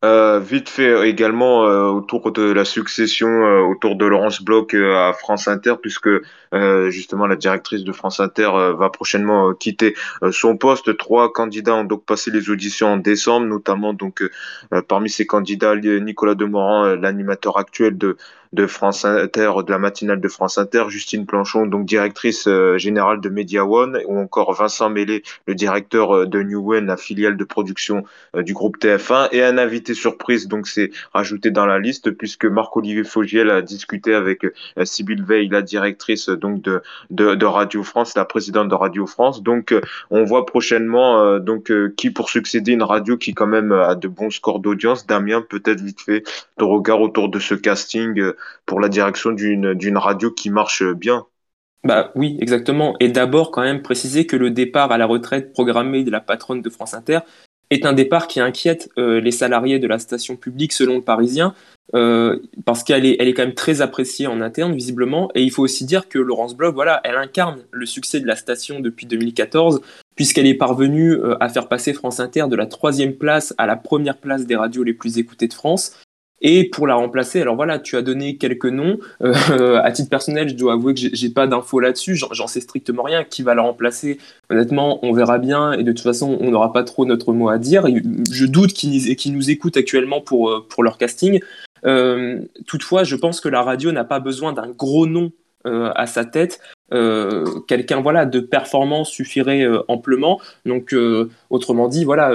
[0.05, 5.15] Euh, vite fait également euh, autour de la succession euh, autour de Laurence Bloch à
[5.15, 6.11] France Inter puisque
[6.91, 9.97] justement la directrice de France Inter va prochainement quitter
[10.31, 10.97] son poste.
[10.97, 14.23] Trois candidats ont donc passé les auditions en décembre, notamment donc
[14.87, 18.17] parmi ces candidats Nicolas Demorand, l'animateur actuel de
[18.55, 23.21] de France Inter, de la matinale de France Inter, Justine Planchon, donc directrice euh, générale
[23.21, 27.37] de Media One, ou encore Vincent Mélé, le directeur euh, de New One, la filiale
[27.37, 28.05] de production
[28.37, 32.45] euh, du groupe TF1, et un invité surprise, donc c'est rajouté dans la liste, puisque
[32.45, 34.47] Marc-Olivier Fogiel a discuté avec
[34.85, 39.43] Sybille Veil, la directrice donc de, de, Radio France, la présidente de Radio France.
[39.43, 39.75] Donc
[40.11, 44.31] on voit prochainement donc qui pour succéder une radio qui quand même a de bons
[44.31, 45.07] scores d'audience.
[45.07, 46.23] Damien, peut-être vite fait
[46.59, 48.33] ton regard autour de ce casting
[48.67, 51.27] pour la direction d'une radio qui marche bien.
[51.85, 52.97] Bah oui, exactement.
[52.99, 56.63] Et d'abord, quand même, préciser que le départ à la retraite programmé de la patronne
[56.63, 57.19] de France Inter
[57.71, 61.55] est un départ qui inquiète euh, les salariés de la station publique, selon le Parisien,
[61.95, 65.31] euh, parce qu'elle est, elle est quand même très appréciée en interne, visiblement.
[65.35, 68.37] Et il faut aussi dire que Laurence Bloch, voilà, elle incarne le succès de la
[68.37, 69.81] station depuis 2014,
[70.17, 73.77] puisqu'elle est parvenue euh, à faire passer France Inter de la troisième place à la
[73.77, 75.99] première place des radios les plus écoutées de France.
[76.41, 78.99] Et pour la remplacer, alors voilà, tu as donné quelques noms.
[79.23, 82.17] Euh, à titre personnel, je dois avouer que j'ai pas d'infos là-dessus.
[82.17, 83.25] J'en sais strictement rien.
[83.25, 84.19] Qui va la remplacer?
[84.51, 85.73] Honnêtement, on verra bien.
[85.73, 87.87] Et de toute façon, on n'aura pas trop notre mot à dire.
[88.31, 91.41] Je doute qu'ils nous écoutent actuellement pour, euh, pour leur casting.
[91.87, 95.33] Euh, toutefois, je pense que la radio n'a pas besoin d'un gros nom
[95.67, 96.61] à sa tête.
[96.91, 100.39] Quelqu'un voilà de performance suffirait amplement.
[100.67, 100.95] Donc,
[101.49, 102.35] autrement dit, voilà,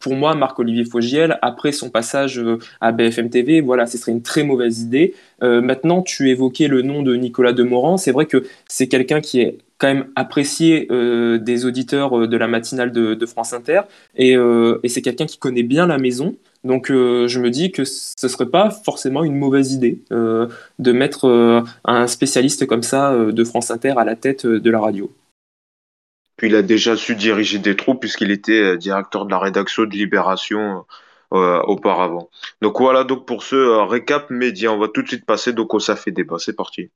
[0.00, 4.22] pour moi, Marc-Olivier Fogiel, après son passage euh, à BFM TV, voilà, ce serait une
[4.22, 5.14] très mauvaise idée.
[5.42, 7.98] Euh, maintenant, tu évoquais le nom de Nicolas Demorand.
[7.98, 12.48] C'est vrai que c'est quelqu'un qui est quand même apprécié euh, des auditeurs de la
[12.48, 13.82] matinale de, France Inter,
[14.16, 14.36] et,
[14.88, 16.36] c'est quelqu'un qui connaît bien la maison.
[16.64, 22.06] Donc, je me dis que ce serait pas forcément une mauvaise idée de mettre un
[22.06, 25.10] spécialiste comme ça de France Inter à la tête de la radio.
[26.40, 29.84] Puis il a déjà su diriger des troupes puisqu'il était euh, directeur de la rédaction
[29.84, 30.86] de Libération
[31.34, 32.30] euh, auparavant.
[32.62, 35.74] Donc voilà donc pour ce euh, récap média, on va tout de suite passer donc
[35.74, 36.36] au ça fait débat.
[36.38, 36.88] C'est parti.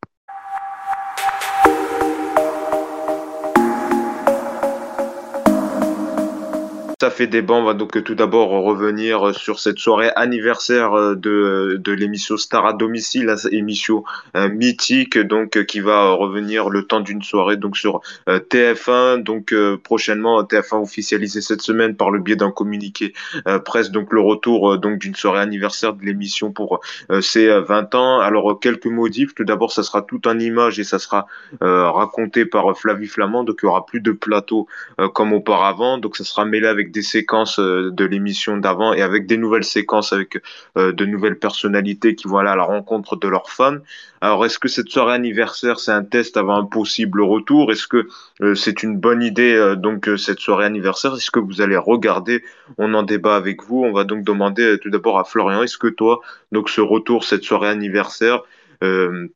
[7.11, 7.55] Fait débat.
[7.55, 12.67] On va donc tout d'abord revenir sur cette soirée anniversaire euh, de, de l'émission Star
[12.67, 14.05] à domicile, la émission
[14.37, 19.23] euh, mythique donc euh, qui va revenir le temps d'une soirée donc sur euh, TF1.
[19.23, 23.13] Donc euh, prochainement TF1 officialisé cette semaine par le biais d'un communiqué
[23.47, 27.49] euh, presse donc le retour euh, donc d'une soirée anniversaire de l'émission pour euh, ses
[27.49, 28.21] euh, 20 ans.
[28.21, 29.35] Alors euh, quelques modifs.
[29.35, 31.27] Tout d'abord, ça sera tout en image et ça sera
[31.63, 33.45] euh, raconté par Flavie Flamand.
[33.45, 34.67] Donc il y aura plus de plateau
[35.01, 35.99] euh, comme auparavant.
[35.99, 40.13] Donc ça sera mêlé avec des séquences de l'émission d'avant et avec des nouvelles séquences
[40.15, 40.41] avec
[40.77, 43.77] de nouvelles personnalités qui vont aller à la rencontre de leurs fans.
[44.21, 47.71] Alors, est-ce que cette soirée anniversaire, c'est un test avant un possible retour?
[47.71, 48.09] Est-ce que
[48.55, 51.15] c'est une bonne idée, donc, cette soirée anniversaire?
[51.15, 52.43] Est-ce que vous allez regarder?
[52.79, 53.85] On en débat avec vous.
[53.85, 56.21] On va donc demander tout d'abord à Florian, est-ce que toi,
[56.53, 58.43] donc, ce retour, cette soirée anniversaire,
[58.83, 59.29] euh,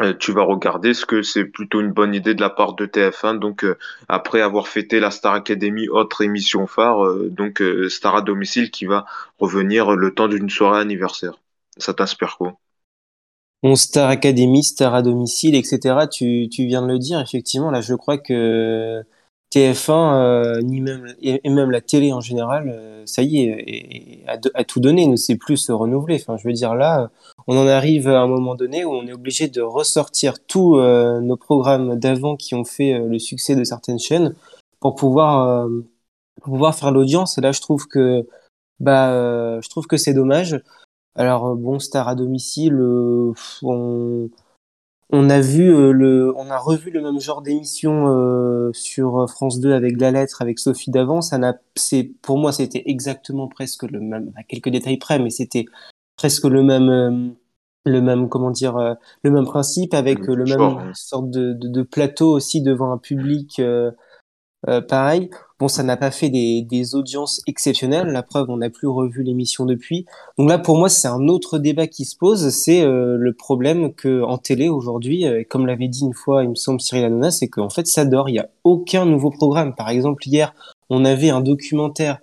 [0.00, 2.86] euh, tu vas regarder ce que c'est plutôt une bonne idée de la part de
[2.86, 3.34] TF1.
[3.34, 3.78] Donc, euh,
[4.08, 9.04] après avoir fêté la Star Academy, autre émission phare, donc Star à domicile qui va
[9.38, 11.34] revenir le temps d'une soirée anniversaire.
[11.76, 12.58] Ça t'inspire quoi?
[13.62, 16.08] Bon, Star Academy, Star à domicile, etc.
[16.08, 17.70] Tu, tu viens de le dire, effectivement.
[17.70, 19.04] Là, je crois que
[19.52, 24.64] TF1, euh, ni même, et, même la télé en général, euh, ça y est, a,
[24.64, 26.18] tout donné, ne sait plus se renouveler.
[26.20, 27.10] Enfin, je veux dire, là,
[27.46, 31.20] on en arrive à un moment donné où on est obligé de ressortir tous euh,
[31.20, 34.34] nos programmes d'avant qui ont fait le succès de certaines chaînes
[34.80, 35.68] pour pouvoir,
[36.40, 37.36] pour pouvoir faire l'audience.
[37.36, 38.26] Et là, je trouve que,
[38.80, 40.60] bah, je trouve que c'est dommage.
[41.14, 42.74] Alors, bon, Star à domicile,
[43.62, 44.30] on
[45.12, 49.60] on a vu euh, le, on a revu le même genre d'émission euh, sur France
[49.60, 51.20] 2 avec la lettre, avec Sophie d'avant.
[51.20, 55.28] Ça n'a, c'est pour moi, c'était exactement presque le même, à quelques détails près, mais
[55.28, 55.66] c'était
[56.16, 57.28] presque le même, euh,
[57.84, 62.30] le même, comment dire, le même principe avec le même sorte de, de, de, plateau
[62.30, 63.60] aussi devant un public
[64.88, 65.30] pareil.
[65.62, 68.08] Bon, ça n'a pas fait des, audiences exceptionnelles.
[68.08, 70.06] La preuve, on n'a plus revu l'émission depuis.
[70.36, 72.48] Donc là, pour moi, c'est un autre débat qui se pose.
[72.48, 76.50] C'est euh, le problème que en télé aujourd'hui, euh, comme l'avait dit une fois, il
[76.50, 78.28] me semble Cyril Hanouna, c'est qu'en fait, ça dort.
[78.28, 79.76] Il n'y a aucun nouveau programme.
[79.76, 80.52] Par exemple, hier,
[80.90, 82.18] on avait un documentaire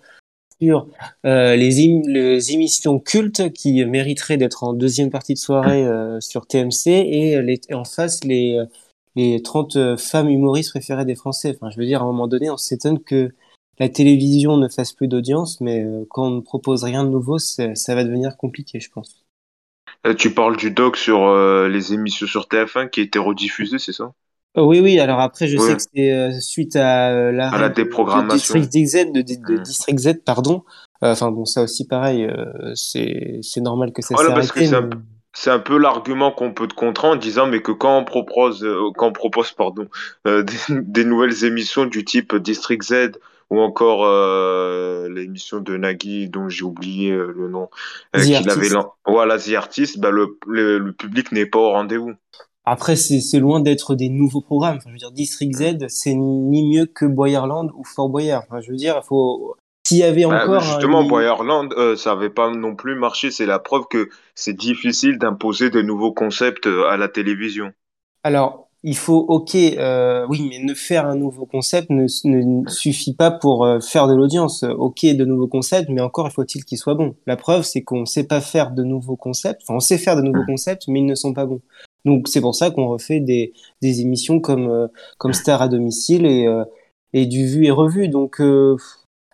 [0.60, 0.88] sur
[1.26, 5.88] euh, les, émissions cultes qui mériteraient d'être en deuxième partie de soirée
[6.20, 8.62] sur TMC et en face les
[9.20, 11.56] les 30 euh, femmes humoristes préférées des Français.
[11.56, 13.32] Enfin, je veux dire, à un moment donné, on s'étonne que
[13.80, 17.38] la télévision ne fasse plus d'audience, mais euh, quand on ne propose rien de nouveau,
[17.38, 19.26] ça va devenir compliqué, je pense.
[20.08, 21.34] Euh, tu parles du doc sur
[21.68, 24.14] les émissions sur TF1 qui étaient rediffusées, c'est ça?
[24.58, 25.00] Oui, oui.
[25.00, 28.56] Alors après, je sais que c'est suite à la, à la déprogrammation.
[28.56, 29.64] De District Z, de, hmm.
[29.64, 30.64] District Z, pardon.
[31.02, 32.30] Enfin bon, ça aussi pareil,
[32.76, 34.60] c'est normal que ça voilà, parce que
[35.34, 38.64] c'est un peu l'argument qu'on peut te contrer en disant mais que quand on propose
[38.64, 39.88] euh, quand on propose pardon
[40.28, 43.12] euh, des, nouvelles émissions du type District Z
[43.50, 47.70] ou encore euh, l'émission de Nagui dont j'ai oublié le nom
[48.14, 48.70] qu'il avait
[49.06, 52.14] voilà The Artist bah, le, le, public n'est pas au rendez-vous.
[52.66, 54.78] Après c'est loin d'être des nouveaux programmes.
[54.78, 58.44] Enfin, je veux dire District Z c'est ni mieux que Boyerland ou Fort Boyard.
[58.48, 59.56] Enfin, je veux dire il faut
[59.90, 60.62] s'il y avait bah, encore.
[60.62, 63.32] justement, Boyerland, euh, ça n'avait pas non plus marché.
[63.32, 67.72] C'est la preuve que c'est difficile d'imposer de nouveaux concepts euh, à la télévision.
[68.24, 72.08] Alors, il faut, ok, euh, oui, mais ne faire un nouveau concept ne,
[72.68, 74.64] suffit pas pour faire de l'audience.
[74.64, 77.16] Ok, de nouveaux concepts, mais encore faut-il qu'ils soient bons.
[77.26, 79.62] La preuve, c'est qu'on ne sait pas faire de nouveaux concepts.
[79.64, 81.62] Enfin, on sait faire de nouveaux concepts, mais ils ne sont pas bons.
[82.06, 84.88] Donc, c'est pour ça qu'on refait des, des émissions comme,
[85.18, 86.48] comme Star à domicile et,
[87.14, 88.08] et du vu et revu.
[88.08, 88.40] Donc,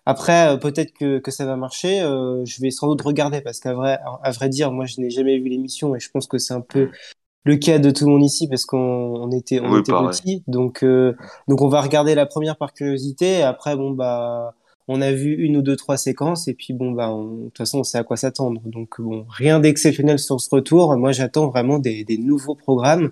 [0.06, 2.00] après, euh, peut-être que, que ça va marcher.
[2.00, 5.10] Euh, je vais sans doute regarder parce qu'à vrai, à vrai dire, moi, je n'ai
[5.10, 6.90] jamais vu l'émission et je pense que c'est un peu
[7.44, 10.44] le cas de tout le monde ici parce qu'on on était, on était petits.
[10.46, 11.16] Donc, euh,
[11.48, 13.38] donc, on va regarder la première par curiosité.
[13.38, 14.54] Et après, bon, bah,
[14.86, 17.80] on a vu une ou deux, trois séquences et puis bon, bah, de toute façon,
[17.80, 18.60] on sait à quoi s'attendre.
[18.64, 20.96] Donc, bon, rien d'exceptionnel sur ce retour.
[20.96, 23.10] Moi, j'attends vraiment des, des nouveaux programmes.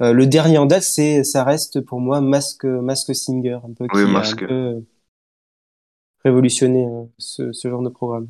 [0.00, 4.02] le dernier en date, c'est, ça reste pour moi Mask, Mask Singer, un peu, oui.
[4.02, 4.82] Un peu,
[6.24, 8.28] révolutionner euh, ce, ce, genre de programme.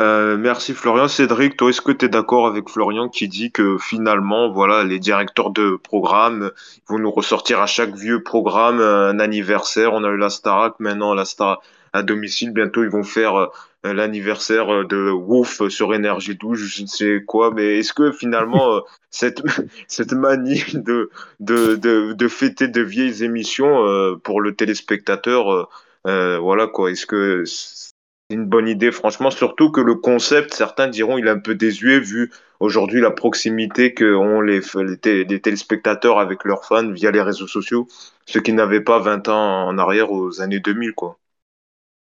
[0.00, 1.08] Euh, merci Florian.
[1.08, 5.00] Cédric, toi, est-ce que tu es d'accord avec Florian qui dit que finalement, voilà, les
[5.00, 6.52] directeurs de programme
[6.88, 9.92] vont nous ressortir à chaque vieux programme un anniversaire?
[9.94, 11.60] On a eu la Starac, maintenant la Star
[11.92, 12.52] à domicile.
[12.52, 13.48] Bientôt, ils vont faire euh,
[13.92, 17.50] l'anniversaire de Wolf sur Énergie 12, je ne sais quoi.
[17.52, 19.42] Mais est-ce que finalement, cette,
[19.88, 23.84] cette manie de, de, de, de fêter de vieilles émissions
[24.22, 25.68] pour le téléspectateur
[26.06, 26.90] euh, voilà quoi.
[26.90, 27.92] Est-ce que c'est
[28.30, 31.98] une bonne idée, franchement, surtout que le concept, certains diront, il est un peu désuet
[31.98, 32.30] vu
[32.60, 37.88] aujourd'hui la proximité qu'ont les, les, téléspectateurs avec leurs fans via les réseaux sociaux,
[38.26, 41.18] ce qui n'avait pas 20 ans en arrière aux années 2000, quoi.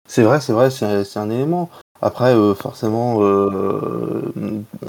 [0.07, 1.69] C'est vrai, c'est vrai, c'est un élément.
[2.01, 4.31] Après, euh, forcément, euh,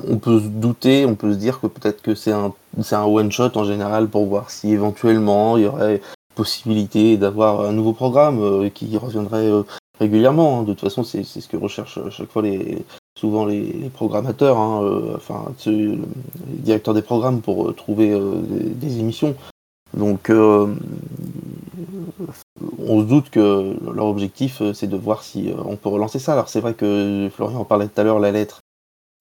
[0.09, 2.53] on peut se douter, on peut se dire que peut-être que c'est un,
[2.93, 6.01] un one-shot en général pour voir si éventuellement il y aurait
[6.37, 9.65] possibilité d'avoir un nouveau programme euh, qui reviendrait euh,
[9.99, 10.61] régulièrement.
[10.61, 10.63] Hein.
[10.63, 12.85] De toute façon, c'est ce que recherchent à chaque fois les,
[13.19, 15.99] souvent les, programmateurs, hein, euh, enfin les
[16.47, 18.17] directeurs des programmes pour trouver
[18.49, 19.35] des, émissions.
[19.97, 20.77] Donc on
[23.01, 26.35] se doute que leur objectif, c'est de voir si on peut relancer ça.
[26.35, 28.61] Alors c'est vrai que Florian en parlait tout à l'heure, la lettre,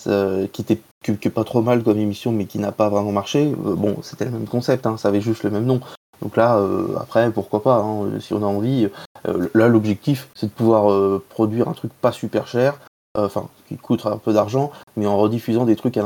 [0.03, 3.53] qui était pas trop mal comme émission, mais qui n'a pas vraiment marché.
[3.55, 5.79] bon, c'était le même concept, hein, ça avait juste le même nom.
[6.21, 6.59] Donc là,
[6.99, 8.89] après, pourquoi pas, hein, si on a envie.
[9.53, 12.79] là, l'objectif, c'est de pouvoir produire un truc pas super cher,
[13.17, 15.99] enfin, qui coûte un peu d'argent, mais en rediffusant des trucs,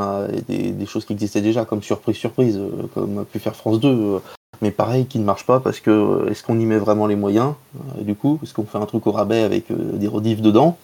[0.47, 2.59] des, des, choses qui existaient déjà, comme surprise, surprise,
[2.93, 4.21] comme a pu faire France 2
[4.61, 7.15] mais pareil qui ne marche pas parce que euh, est-ce qu'on y met vraiment les
[7.15, 7.53] moyens
[7.97, 10.77] euh, du coup est-ce qu'on fait un truc au rabais avec euh, des rediffs dedans?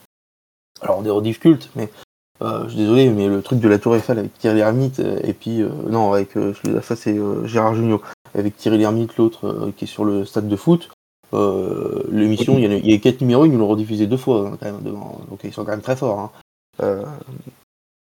[0.81, 1.89] Alors des rediffs cultes mais
[2.41, 5.63] je suis désolé mais le truc de la Tour Eiffel avec Thierry Lhermitte et puis
[5.89, 6.31] non avec
[6.81, 8.01] ça c'est Gérard Jugnot
[8.33, 10.89] avec Thierry Lhermitte l'autre qui est sur le stade de foot
[12.11, 14.81] l'émission il y, a, quatre numéros ils nous l'ont rediffusé deux fois hein, quand même
[14.81, 16.31] devant donc ils sont quand même très forts
[16.79, 17.03] hein.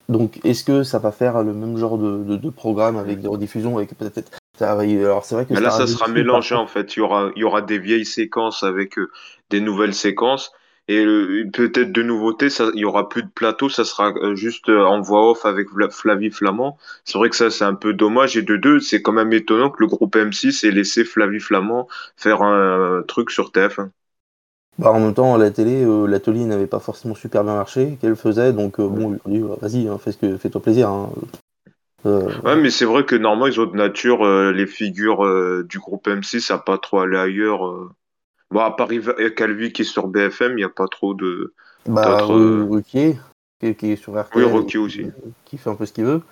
[0.09, 3.77] donc est-ce que ça va faire le même genre de, de programme avec des rediffusions
[3.77, 6.97] avec peut-être alors c'est vrai que Mais là, ça sera mélangé en fait.
[6.97, 9.11] Il y aura, il y aura des vieilles séquences avec euh,
[9.51, 10.53] des nouvelles séquences.
[10.89, 11.05] Et
[11.53, 14.85] peut-être de nouveautés, ça, il y aura plus de plateau, ça sera euh, juste euh,
[14.85, 16.79] en voix off avec Flavie Flamand.
[17.05, 18.37] C'est vrai que ça, c'est un peu dommage.
[18.37, 21.89] Et de deux, c'est quand même étonnant que le groupe M6 ait laissé Flavie Flamand
[22.17, 23.91] faire un, truc sur TF1.
[24.79, 28.15] Bah, en même temps, à la télé, l'atelier n'avait pas forcément super bien marché qu'elle
[28.15, 30.89] faisait, donc bon, dit, vas-y, hein, fais ce que, fais-toi plaisir.
[30.89, 31.11] Hein.
[32.07, 35.65] Euh, ouais, mais c'est vrai que normalement, ils ont de nature, euh, les figures euh,
[35.69, 37.63] du groupe M6, ça n'a pas trop aller ailleurs.
[38.51, 38.89] Bon, à part
[39.37, 41.55] Calvi qui est sur BFM, il n'y a pas trop de.
[41.87, 43.19] Bah, Ruquier,
[43.61, 44.45] qui, est sur RTL.
[44.45, 45.07] Oui, Ruquier aussi.
[45.45, 46.23] Qui fait un peu ce qu'il veut.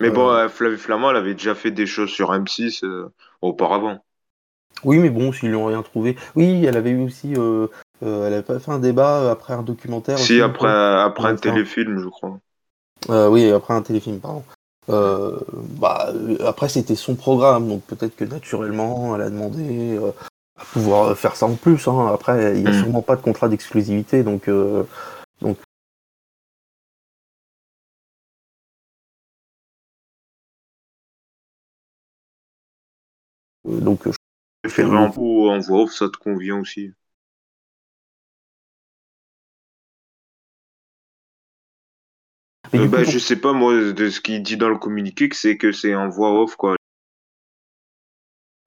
[0.00, 2.84] Mais bon, Flavie Flamand, elle avait déjà fait des choses sur M6
[3.40, 4.04] auparavant.
[4.84, 6.16] Oui, mais bon, s'ils n'ont rien trouvé.
[6.34, 7.32] Oui, elle avait eu aussi.
[7.32, 10.18] elle avait pas fait un débat après un documentaire.
[10.18, 12.38] Si, après, après un téléfilm, je crois.
[13.28, 14.44] oui, après un téléfilm, pardon.
[14.90, 15.38] Euh,
[15.78, 16.12] bah,
[16.44, 20.10] après, c'était son programme, donc peut-être que naturellement, elle a demandé euh,
[20.72, 21.88] pouvoir faire ça en plus.
[21.88, 22.08] Hein.
[22.12, 22.82] Après, il n'y a mm.
[22.82, 24.84] sûrement pas de contrat d'exclusivité, donc, euh,
[25.40, 25.58] donc
[33.64, 34.00] donc
[34.64, 36.92] je fais en voix off, ça te convient aussi.
[42.74, 45.72] Euh, bah, je sais pas, moi, de ce qu'il dit dans le communiqué, c'est que
[45.72, 46.76] c'est en voix off, quoi.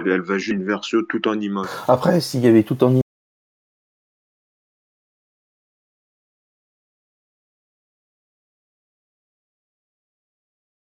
[0.08, 1.68] Elle va jouer une version tout en image.
[1.88, 2.94] Après, s'il y avait tout en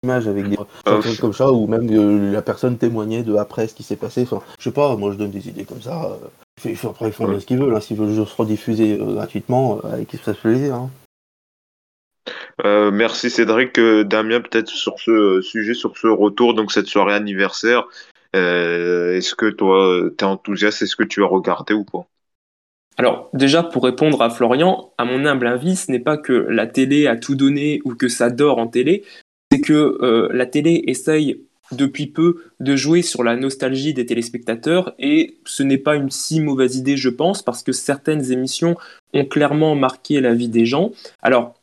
[0.03, 3.67] image avec des euh, trucs comme ça, ou même euh, la personne témoignait de après
[3.67, 4.23] ce qui s'est passé.
[4.23, 6.17] Enfin, je sais pas, moi je donne des idées comme ça.
[6.83, 7.75] après, ils font ce qu'ils veulent.
[7.75, 7.81] Hein.
[7.81, 10.75] S'ils veulent juste rediffuser gratuitement, avec ça se plaisir.
[10.75, 10.91] Hein.
[12.65, 13.77] Euh, merci Cédric.
[13.77, 17.85] Euh, Damien, peut-être sur ce euh, sujet, sur ce retour, donc cette soirée anniversaire,
[18.33, 20.81] est-ce que toi, tu es enthousiaste?
[20.81, 22.07] Est-ce que tu as regardé ou pas?
[22.97, 26.65] Alors déjà pour répondre à Florian, à mon humble avis, ce n'est pas que la
[26.65, 29.03] télé a tout donné ou que ça dort en télé,
[29.51, 35.37] c'est que la télé essaye depuis peu de jouer sur la nostalgie des téléspectateurs et
[35.45, 38.77] ce n'est pas une si mauvaise idée je pense parce que certaines émissions
[39.13, 40.91] ont clairement marqué la vie des gens.
[41.21, 41.56] Alors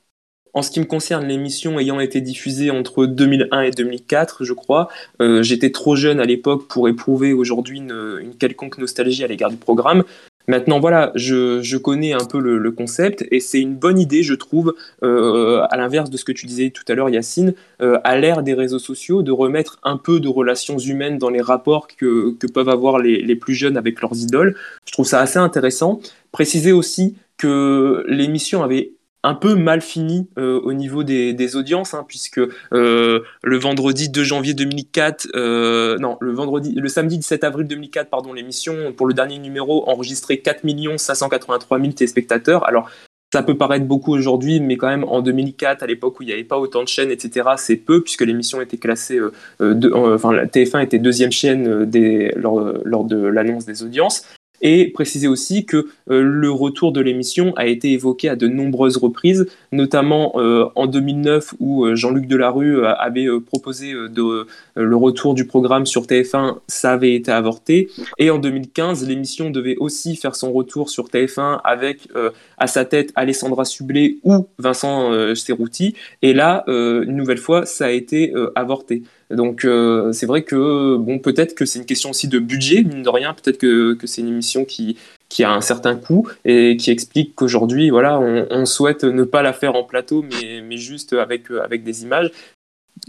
[0.55, 4.89] en ce qui me concerne, l'émission ayant été diffusée entre 2001 et 2004, je crois,
[5.21, 9.57] euh, j'étais trop jeune à l'époque pour éprouver aujourd'hui une, quelconque nostalgie à l'égard du
[9.57, 10.05] programme.
[10.47, 14.75] Maintenant, voilà, je, connais un peu le, concept et c'est une bonne idée, je trouve,
[15.03, 18.43] euh, à l'inverse de ce que tu disais tout à l'heure, Yacine, euh, à l'ère
[18.43, 22.69] des réseaux sociaux, de remettre un peu de relations humaines dans les rapports que, peuvent
[22.69, 24.55] avoir les, les, plus jeunes avec leurs idoles.
[24.87, 25.99] Je trouve ça assez intéressant.
[26.31, 28.93] Préciser aussi que l'émission avait
[29.25, 32.41] un peu mal fini euh, au niveau des, audiences, hein, puisque
[32.73, 38.11] euh, le vendredi 2 janvier 2004, euh, non, le vendredi, le samedi 17 avril 2004,
[38.11, 40.61] pardon, l'émission pour le dernier numéro enregistrait 4
[40.99, 42.69] 583 000 téléspectateurs.
[42.69, 42.91] Alors
[43.33, 46.33] ça peut paraître beaucoup aujourd'hui, mais quand même en 2004, à l'époque où il n'y
[46.33, 49.19] avait pas autant de chaînes, etc., c'est peu, puisque l'émission était classée,
[49.59, 51.91] enfin la TF1 était deuxième chaîne
[52.37, 54.25] lors, de l'annonce des audiences.
[54.65, 55.77] Et préciser aussi que
[56.11, 60.87] euh, le retour de l'émission a été évoqué à de nombreuses reprises, notamment euh, en
[60.87, 67.15] 2009 où euh, Jean-Luc Delarue avait proposé le retour du programme sur TF1, ça avait
[67.15, 67.91] été avorté.
[68.19, 72.09] Et en 2015, l'émission devait aussi faire son retour sur TF1 avec
[72.57, 75.95] à sa tête Alessandra Sublet ou Vincent Cerruti.
[76.23, 79.03] Et là, une nouvelle fois, ça a été avorté.
[79.31, 83.03] Donc euh, c'est vrai que bon peut-être que c'est une question aussi de budget mine
[83.03, 84.97] de rien, peut-être que, c'est une émission qui
[85.29, 89.53] qui a un certain coût et qui explique qu'aujourd'hui voilà on, souhaite ne pas la
[89.53, 92.31] faire en plateau mais, mais juste avec avec des images.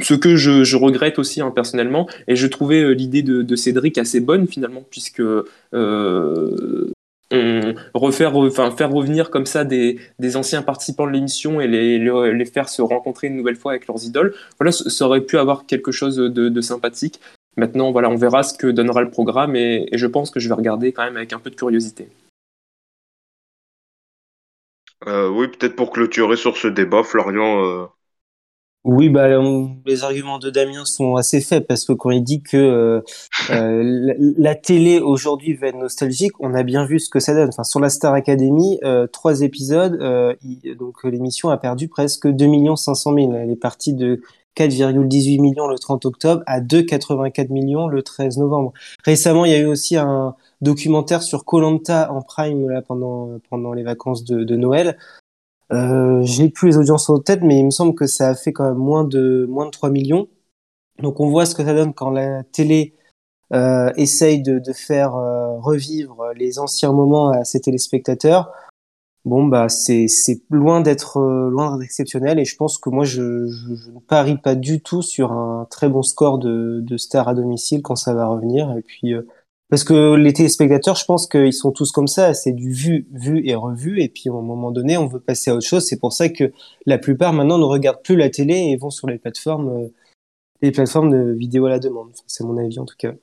[0.01, 4.19] Ce que je, regrette aussi hein, personnellement et je trouvais euh, l'idée de, Cédric assez
[4.19, 5.21] bonne finalement puisque
[5.73, 6.91] euh,
[7.35, 11.99] on, refaire, enfin faire revenir comme ça des, des anciens participants de l'émission et les,
[11.99, 14.33] les, faire se rencontrer une nouvelle fois avec leurs idoles.
[14.59, 17.19] Voilà, ça aurait pu avoir quelque chose de, sympathique.
[17.57, 20.49] Maintenant, voilà, on verra ce que donnera le programme et, et, je pense que je
[20.49, 22.09] vais regarder quand même avec un peu de curiosité.
[25.07, 27.63] Euh, oui, peut-être pour clôturer sur ce débat, Florian.
[27.63, 27.85] Euh,
[28.85, 29.27] oui, bah,
[29.87, 33.01] les arguments de Damien sont assez faibles parce que quand il dit que euh,
[33.49, 37.49] euh la, télé aujourd'hui va être nostalgique, on a bien vu ce que ça donne.
[37.49, 40.35] Enfin, sur la Star Academy, euh, trois épisodes, euh,
[40.77, 43.33] donc l'émission a perdu presque 2 500 000.
[43.33, 44.21] Elle est partie de
[44.55, 48.71] 4,18 millions le 30 octobre à 2,84 millions le 13 novembre.
[49.03, 53.73] Récemment, il y a eu aussi un documentaire sur Colanta en prime là, pendant pendant
[53.73, 54.95] les vacances de, de Noël
[55.73, 58.53] euh, J'ai plus les audiences en tête, mais il me semble que ça a fait
[58.53, 60.27] quand même moins de moins de 3 millions.
[60.99, 62.95] Donc on voit ce que ça donne quand la télé
[63.53, 68.51] euh, essaye de, de faire euh, revivre les anciens moments à ses téléspectateurs.
[69.25, 70.07] Bon bah c'est
[70.51, 74.37] loin d'être euh, loin exceptionnel et je pense que moi je, je, je, ne parie
[74.37, 78.13] pas du tout sur un très bon score de, de star à domicile quand ça
[78.13, 79.27] va revenir et puis euh,
[79.69, 83.47] parce que les téléspectateurs, je pense qu'ils sont tous comme ça, c'est du vu, vu
[83.47, 85.85] et revu, et puis à un moment donné, on veut passer à autre chose.
[85.85, 86.51] C'est pour ça que
[86.85, 89.87] la plupart maintenant ne regardent plus la télé et vont sur les plateformes, euh,
[90.61, 92.11] les plateformes de vidéo à la demande.
[92.27, 93.13] C'est mon avis en tout cas.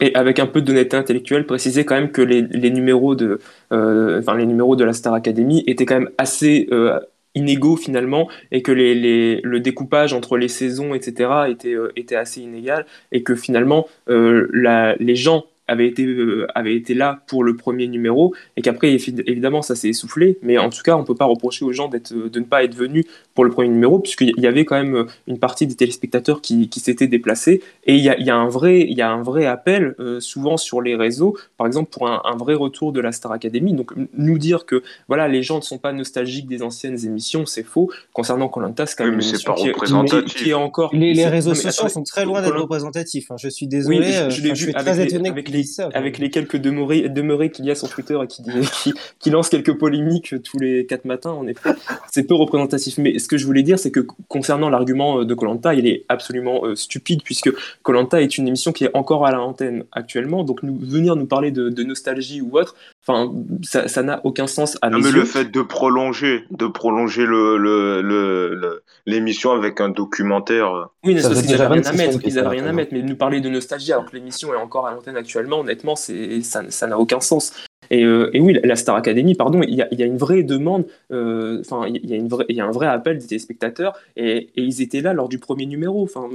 [0.00, 3.40] Et avec un peu d'honnêteté intellectuelle, préciser quand même que les, numéros de,
[3.72, 7.00] euh, enfin les numéros de la Star Academy étaient quand même assez euh,
[7.34, 13.24] inégaux finalement et que le découpage entre les saisons etc était, était assez inégal et
[13.24, 18.62] que finalement les gens avait été, euh, avait été là pour le premier numéro et
[18.62, 20.38] qu'après, évidemment, ça s'est essoufflé.
[20.42, 22.64] Mais en tout cas, on ne peut pas reprocher aux gens d'être, de ne pas
[22.64, 23.04] être venus
[23.34, 26.68] pour le premier numéro, puisqu'il y avait quand même euh, une partie des téléspectateurs qui,
[26.68, 27.62] qui s'étaient déplacés.
[27.84, 29.94] Et il y a, il y a, un, vrai, il y a un vrai appel,
[30.00, 33.32] euh, souvent sur les réseaux, par exemple, pour un, un, vrai retour de la Star
[33.32, 33.74] Academy.
[33.74, 37.62] Donc, nous dire que voilà, les gens ne sont pas nostalgiques des anciennes émissions, c'est
[37.62, 37.90] faux.
[38.14, 40.90] Concernant Colanta, c'est quand même une émission qui, qui, qui, est encore.
[40.94, 43.30] Les, les réseaux sociaux sont très loin d'être représentatifs.
[43.30, 43.36] Hein.
[43.38, 43.98] Je suis désolé.
[43.98, 45.57] Oui, je, je, je suis très étonné avec les,
[45.94, 48.42] avec les quelques demeurés, demeurés qu'il y a sur Twitter et qui,
[48.82, 51.70] qui, qui lance quelques polémiques tous les quatre matins, en effet,
[52.10, 52.98] c'est peu représentatif.
[52.98, 56.64] Mais ce que je voulais dire, c'est que concernant l'argument de Colanta, il est absolument
[56.64, 57.50] euh, stupide puisque
[57.82, 60.44] Colanta est une émission qui est encore à la antenne actuellement.
[60.44, 62.74] Donc nous, venir nous parler de, de nostalgie ou autre,
[63.06, 63.32] enfin,
[63.62, 68.02] ça n'a aucun sens à non, mais le fait de prolonger, de prolonger le, le,
[68.02, 70.88] le, l'émission avec un documentaire.
[71.04, 72.18] Oui, mais parce qu'ils n'avaient rien à mettre.
[72.24, 72.92] Ils n'avaient rien à mettre.
[72.92, 76.42] Mais nous parler de nostalgie alors que l'émission est encore à l'antenne actuellement, honnêtement, c'est
[76.42, 77.52] ça n'a aucun sens.
[77.90, 80.18] Et, euh, et, oui, la Star Academy, pardon, il y a, il y a une
[80.18, 83.18] vraie demande, enfin, euh, il, y a une vraie, il y a un vrai appel
[83.18, 86.02] des téléspectateurs, et, et, ils étaient là lors du premier numéro.
[86.02, 86.28] Enfin,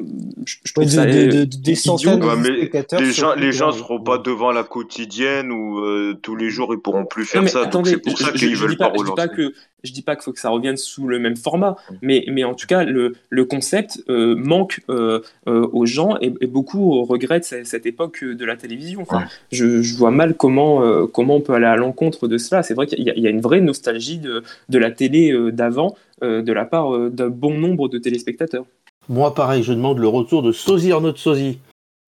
[0.45, 2.99] je, je trouve de, ça de, de, des centaines de Ouais, téléspectateurs.
[2.99, 3.84] les gens, sur les gens Twitter.
[3.84, 7.49] seront pas devant la quotidienne ou euh, tous les jours ils pourront plus faire mais
[7.49, 7.61] ça.
[7.61, 9.36] attendez, donc c'est pour je, ça qu'ils veulent pas, pas je dis pas relancer.
[9.51, 9.53] que
[9.84, 12.53] je dis pas qu'il faut que ça revienne sous le même format, mais, mais en
[12.55, 17.43] tout cas le, le concept euh, manque euh, euh, aux gens et, et beaucoup regrettent
[17.43, 19.01] cette, cette époque de la télévision.
[19.01, 22.63] Enfin, je, je vois mal comment euh, comment on peut aller à l'encontre de cela.
[22.63, 25.31] C'est vrai qu'il y, a- il y a une vraie nostalgie de, de la télé
[25.31, 28.65] euh, d'avant euh, de la part euh, d'un bon nombre de téléspectateurs.
[29.09, 31.59] Moi, pareil, je demande le retour de Sosie Arnaud de Sosie.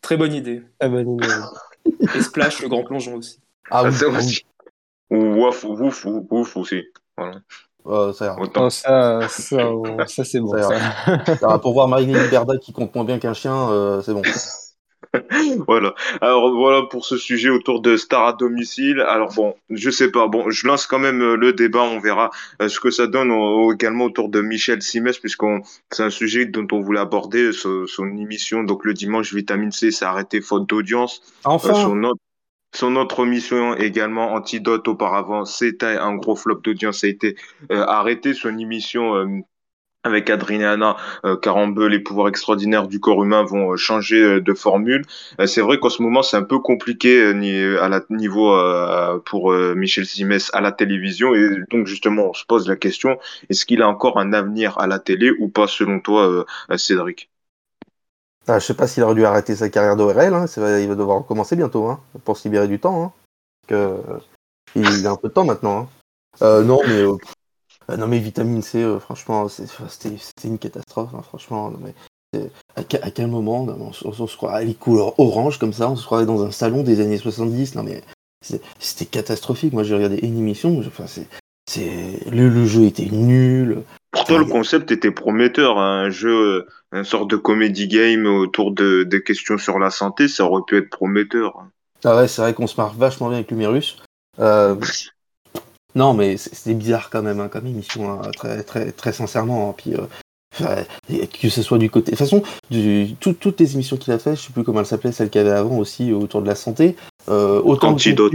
[0.02, 0.62] Très bonne idée.
[0.80, 0.88] Ah.
[2.16, 3.40] Et Splash, le grand plongeon aussi.
[3.70, 4.18] Ah, Ah, oui, c'est oui.
[4.18, 4.46] aussi.
[5.12, 6.84] Ou Wouf, Wouf, Wouf, Wouf aussi.
[7.18, 7.40] Voilà.
[7.88, 8.38] Euh, ça ira.
[8.56, 9.60] Oh, ça, ça,
[10.08, 10.54] ça c'est bon.
[11.62, 14.24] Pour voir Marie-Lily Berda qui compte moins bien qu'un chien, euh, c'est bon.
[15.68, 15.94] Voilà.
[16.22, 19.00] Alors voilà pour ce sujet autour de Star à domicile.
[19.02, 20.28] Alors bon, je sais pas.
[20.28, 21.84] Bon, je lance quand même euh, le débat.
[21.84, 23.32] On verra euh, ce que ça donne
[23.74, 25.62] également autour de Michel Simès, puisqu'on
[25.92, 28.64] c'est un sujet dont on voulait aborder son émission.
[28.64, 31.22] Donc le dimanche, Vitamine C s'est arrêté faute d'audience.
[31.46, 32.20] Euh, Enfin, son autre
[32.76, 37.36] son autre émission également Antidote auparavant, c'était un gros flop d'audience, a été
[37.72, 38.34] euh, arrêté.
[38.34, 39.28] Son émission euh,
[40.04, 44.54] avec Adriana euh, Carambeu, les pouvoirs extraordinaires du corps humain vont euh, changer euh, de
[44.54, 45.04] formule.
[45.40, 48.56] Euh, c'est vrai qu'en ce moment c'est un peu compliqué ni- à la niveau
[49.26, 53.18] pour Michel Simès à la télévision et donc justement on se pose la question
[53.50, 56.46] est-ce qu'il a encore un avenir à la télé ou pas selon toi
[56.78, 57.30] Cédric?
[58.48, 60.34] Ah, je sais pas s'il aurait dû arrêter sa carrière d'ORL.
[60.34, 60.46] Hein.
[60.58, 63.04] Il va devoir recommencer bientôt hein, pour se libérer du temps.
[63.04, 63.12] Hein.
[63.68, 63.98] Que,
[64.76, 65.80] il a un peu de temps maintenant.
[65.80, 65.88] Hein.
[66.42, 67.16] Euh, non, mais euh,
[67.90, 71.12] euh, non mais vitamine C, euh, franchement, c'était une catastrophe.
[71.24, 71.94] franchement, non, mais
[72.34, 75.58] c'est- à, que- à quel moment non, on, se- on se croirait les couleurs orange
[75.60, 77.76] comme ça, on se croirait dans un salon des années 70.
[77.76, 78.04] Non mais
[78.80, 79.74] c'était catastrophique.
[79.74, 80.78] Moi, j'ai regardé une émission.
[80.86, 81.28] Enfin, c'est
[82.30, 83.82] le, le jeu était nul.
[84.12, 88.72] Pour toi, le concept était prometteur, un jeu, euh, une sorte de comédie game autour
[88.72, 91.66] de, des questions sur la santé, ça aurait pu être prometteur.
[92.04, 93.98] Ah ouais, c'est vrai qu'on se marre vachement bien avec l'humérus.
[94.40, 94.76] Euh,
[95.96, 99.70] Non, mais c'était bizarre quand même, hein, comme émission, hein, très, très, très sincèrement.
[99.70, 99.76] Hein.
[99.78, 100.84] Puis, euh,
[101.42, 102.12] que ce soit du côté.
[102.12, 104.86] De toute façon, du, toutes les émissions qu'il a fait, je sais plus comment elle
[104.86, 106.98] s'appelait, celle qu'il y avait avant aussi autour de la santé.
[107.30, 108.34] Euh, autant Antidote.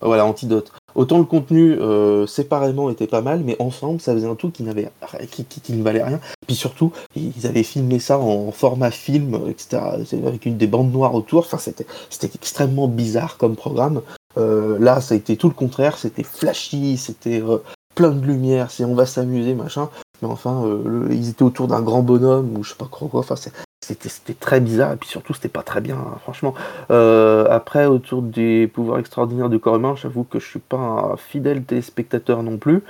[0.00, 0.72] voilà, antidote.
[0.96, 4.62] Autant le contenu euh, séparément était pas mal, mais ensemble, ça faisait un tout qui
[4.62, 4.90] n'avait
[5.30, 6.20] qui, ne valait rien.
[6.46, 9.82] Puis surtout, ils avaient filmé ça en format film, etc.
[10.26, 11.40] Avec une des bandes noires autour.
[11.40, 11.86] Enfin, c'était
[12.34, 14.00] extrêmement bizarre comme programme.
[14.38, 15.98] Euh, là, ça a été tout le contraire.
[15.98, 17.58] C'était flashy, c'était euh,
[17.94, 18.70] plein de lumière.
[18.70, 19.90] C'est on va s'amuser, machin.
[20.22, 23.08] Mais enfin, euh, ils étaient autour d'un grand bonhomme ou je sais pas quoi.
[23.12, 23.36] Enfin,
[23.80, 26.54] c'était très bizarre et puis surtout c'était pas très bien hein, franchement.
[26.90, 31.62] Euh, après autour des pouvoirs extraordinaires du corps j'avoue que je suis pas un fidèle
[31.64, 32.82] téléspectateur non plus.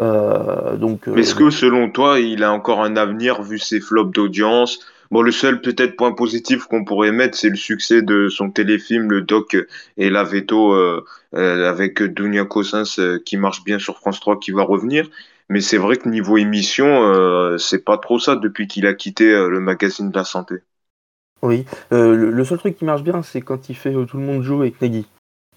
[0.00, 4.12] Euh, donc mais est-ce que selon toi il a encore un avenir vu ses flops
[4.12, 4.80] d'audience?
[5.10, 9.10] Bon le seul peut-être point positif qu'on pourrait mettre c'est le succès de son téléfilm
[9.10, 9.56] le doc
[9.96, 10.74] et la veto
[11.32, 15.08] avec Dunia Cossens qui marche bien sur France 3 qui va revenir
[15.48, 19.30] mais c'est vrai que niveau émission, euh, c'est pas trop ça depuis qu'il a quitté
[19.30, 20.56] euh, le magazine de la santé.
[21.42, 24.42] Oui, euh, le, seul truc qui marche bien, c'est quand il fait Tout le monde
[24.42, 25.06] joue avec Nagui.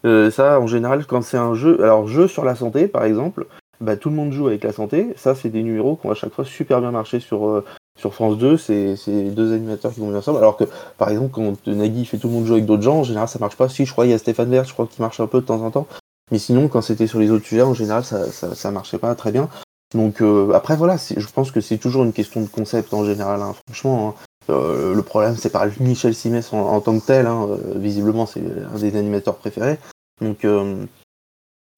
[0.03, 3.47] ça, en général, quand c'est un jeu, alors jeu sur la santé, par exemple,
[3.79, 5.13] bah, tout le monde joue avec la santé.
[5.15, 7.63] Ça, c'est des numéros qui ont à chaque fois super bien marché sur,
[7.97, 8.57] sur France 2.
[8.57, 8.97] C'est
[9.31, 10.39] deux animateurs qui vont bien ensemble.
[10.39, 10.65] Alors que,
[10.97, 13.39] par exemple, quand Nagui fait Tout le monde joue avec d'autres gens, en général, ça
[13.39, 13.69] marche pas.
[13.69, 15.45] Si, je crois, il y a Stéphane Vert, je crois qu'il marche un peu de
[15.45, 15.88] temps en temps.
[16.31, 19.15] Mais sinon, quand c'était sur les autres sujets, en général, ça, ça, ça marchait pas
[19.15, 19.47] très bien.
[19.93, 23.41] Donc euh, après voilà, je pense que c'est toujours une question de concept en général.
[23.41, 23.55] Hein.
[23.67, 24.23] Franchement, hein.
[24.49, 27.25] euh, le problème c'est pas Michel Simès en, tant que tel.
[27.25, 27.47] Hein.
[27.49, 29.79] Euh, visiblement c'est un des animateurs préférés.
[30.21, 30.45] Donc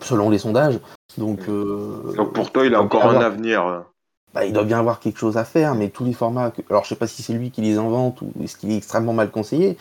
[0.01, 0.80] selon les sondages.
[1.18, 3.84] Donc, donc pour toi il a encore un avenir.
[4.34, 6.53] Bah, il doit bien avoir quelque chose à faire, mais tous les formats.
[6.70, 9.14] Alors je sais pas si c'est lui qui les invente ou est-ce qu'il est extrêmement
[9.14, 9.78] mal conseillé.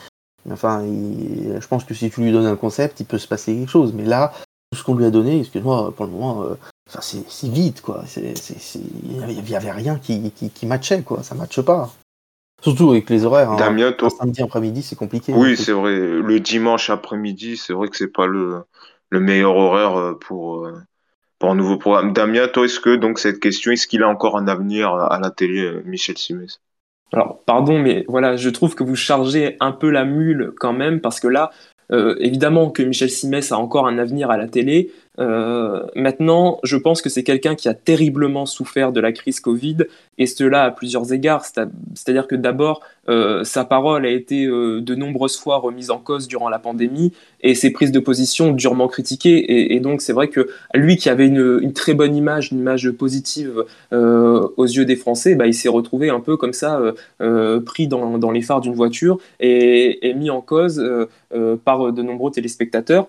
[0.50, 3.70] Enfin, je pense que si tu lui donnes un concept, il peut se passer quelque
[3.70, 3.92] chose.
[3.94, 4.32] Mais là,
[4.70, 6.44] tout ce qu'on lui a donné, excuse-moi, pour le moment,
[6.88, 8.04] Enfin, c'est vide, quoi.
[8.16, 11.22] Il n'y avait rien qui, qui, matchait, quoi.
[11.22, 11.90] Ça matche pas.
[12.62, 13.52] Surtout avec les horaires.
[13.52, 13.56] Hein.
[13.56, 14.08] Damien, toi...
[14.08, 15.32] Samedi après-midi, c'est compliqué.
[15.34, 15.94] Oui, c'est vrai.
[15.94, 18.62] Le dimanche après-midi, c'est vrai que c'est pas le,
[19.10, 20.72] le meilleur horaire euh, pour, euh,
[21.38, 22.14] pour un nouveau programme.
[22.14, 25.30] Damien, toi, est-ce que, donc, cette question, est-ce qu'il a encore un avenir à la
[25.30, 26.60] télé, euh, Michel Simès?
[27.12, 31.00] Alors, pardon, mais voilà, je trouve que vous chargez un peu la mule quand même,
[31.00, 31.50] parce que là,
[31.90, 37.02] évidemment que Michel Simès a encore un avenir à la télé, euh, maintenant, je pense
[37.02, 39.78] que c'est quelqu'un qui a terriblement souffert de la crise Covid,
[40.16, 41.44] et cela à plusieurs égards.
[41.44, 46.28] C'est-à-dire que d'abord, euh, sa parole a été euh, de nombreuses fois remise en cause
[46.28, 49.74] durant la pandémie, et ses prises de position durement critiquées.
[49.74, 53.64] Et, donc, c'est vrai que lui qui avait une, très bonne image, une image positive
[53.92, 56.80] aux yeux des Français, bah, il s'est retrouvé un peu comme ça,
[57.64, 60.84] pris dans, les phares d'une voiture et, mis en cause
[61.64, 63.06] par de nombreux téléspectateurs.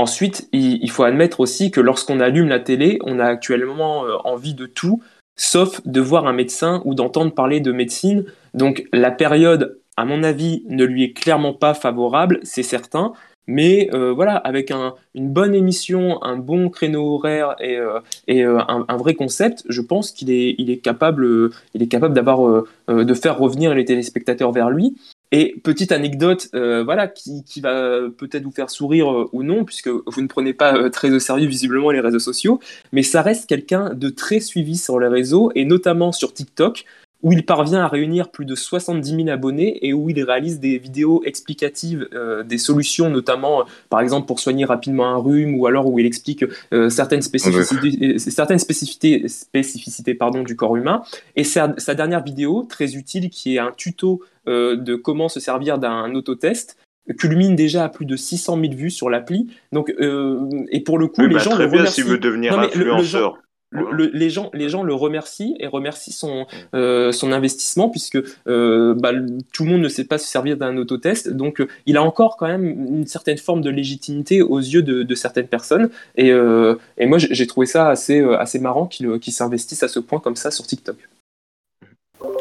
[0.00, 4.54] Ensuite, il, faut admettre aussi que lorsqu'on allume la télé, on a actuellement euh, envie
[4.54, 5.02] de tout,
[5.36, 8.24] sauf de voir un médecin ou d'entendre parler de médecine.
[8.54, 13.12] Donc la période, à mon avis, ne lui est clairement pas favorable, c'est certain.
[13.46, 19.12] Mais euh, voilà, avec une bonne émission, un bon créneau horaire et, euh, un, vrai
[19.12, 24.96] concept, je pense qu'il est, capable, de faire revenir les téléspectateurs vers lui.
[25.32, 29.88] Et petite anecdote, euh, voilà, qui, va peut-être vous faire sourire euh, ou non, puisque
[29.88, 32.58] vous ne prenez pas euh, très au sérieux visiblement les réseaux sociaux,
[32.92, 36.84] mais ça reste quelqu'un de très suivi sur les réseaux, et notamment sur TikTok,
[37.22, 40.78] où il parvient à réunir plus de 70 000 abonnés et où il réalise des
[40.78, 45.66] vidéos explicatives euh, des solutions, notamment euh, par exemple pour soigner rapidement un rhume ou
[45.66, 51.02] alors où il explique euh, certaines spécificités, certaines spécificités, spécificités pardon, du corps humain.
[51.36, 55.78] Et sa, sa, dernière vidéo, très utile, qui est un tuto de comment se servir
[55.78, 56.76] d'un autotest,
[57.18, 59.48] culmine déjà à plus de 600 000 vues sur l'appli.
[59.70, 63.38] Donc, et pour le coup, les bah, gens très bien s'il veut devenir influenceur
[63.72, 68.18] les, gens, les gens le remercient et remercient son, euh, son investissement puisque
[68.48, 69.12] euh, bah,
[69.52, 71.28] tout le monde ne sait pas se servir d'un autotest.
[71.28, 75.14] Donc, euh, il a encore quand même une certaine forme de légitimité aux yeux de,
[75.14, 75.90] certaines personnes.
[76.16, 80.36] Et, et moi, j'ai trouvé ça assez, assez marrant qu'il s'investisse à ce point comme
[80.36, 80.96] ça sur TikTok.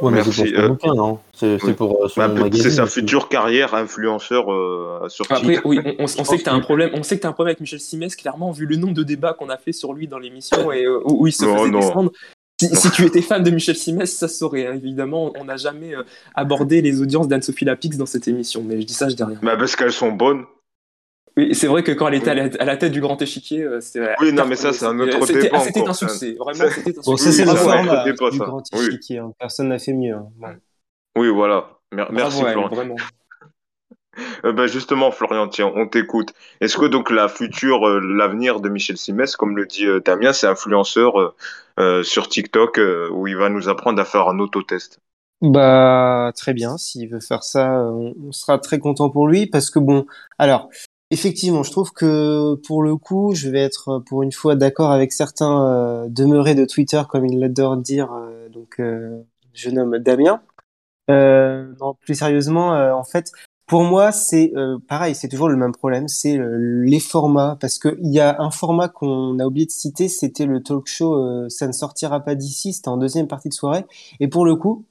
[0.01, 0.53] Merci.
[1.34, 6.49] C'est pour, C'est sa future carrière influenceur euh, sur Après, oui, on, sait que tu
[6.49, 6.91] as un problème.
[6.93, 9.34] On sait que as un problème avec Michel Simès, clairement, vu le nombre de débats
[9.34, 12.11] qu'on a fait sur lui dans l'émission et euh, où, il se faisait descendre.
[12.61, 14.67] Si, tu étais fan de Michel Simès, ça saurait.
[14.67, 14.73] Hein.
[14.75, 16.03] Évidemment, on n'a jamais euh,
[16.36, 19.39] abordé les audiences d'Anne-Sophie Lapix dans cette émission, mais je dis ça, je dis rien.
[19.41, 20.43] Bah parce qu'elles sont bonnes.
[21.39, 24.15] Oui, c'est vrai que quand elle était à, la, tête du grand échiquier, c'était.
[24.19, 25.59] Oui, non, mais ça, c'est un autre débat.
[25.59, 27.01] C'était un succès, vraiment, c'était un succès.
[27.05, 29.19] Bon, ça, c'est format du grand échiquier.
[29.19, 29.31] Hein.
[29.39, 30.15] Personne n'a fait mieux.
[30.15, 30.55] Hein.
[31.17, 31.79] Oui, voilà.
[31.91, 32.95] Merci, vraiment.
[34.43, 36.33] Euh, ben justement, Florian, tiens, on t'écoute.
[36.59, 40.33] Est-ce que donc la future, euh, l'avenir de Michel Simès, comme le dit euh, Damien,
[40.33, 41.35] c'est influenceur euh,
[41.79, 44.99] euh, sur TikTok euh, où il va nous apprendre à faire un autotest?
[45.41, 46.77] Bah, très bien.
[46.77, 50.05] S'il veut faire ça, on, on sera très content pour lui parce que bon,
[50.37, 50.69] alors,
[51.12, 54.91] effectivement, je trouve que pour le coup, je vais être euh, pour une fois d'accord
[54.91, 59.22] avec certains euh, demeurés de Twitter, comme il l'adore dire, euh, donc euh,
[59.53, 60.41] je nomme Damien.
[61.10, 63.32] Euh, non, plus sérieusement, euh, en fait,
[63.66, 67.80] pour moi, c'est euh, pareil, c'est toujours le même problème, c'est le- les formats, parce
[67.80, 71.16] que il y a un format qu'on a oublié de citer, c'était le talk show
[71.16, 73.86] euh, Ça ne sortira pas d'ici, c'était en deuxième partie de soirée,
[74.20, 74.86] et pour le coup,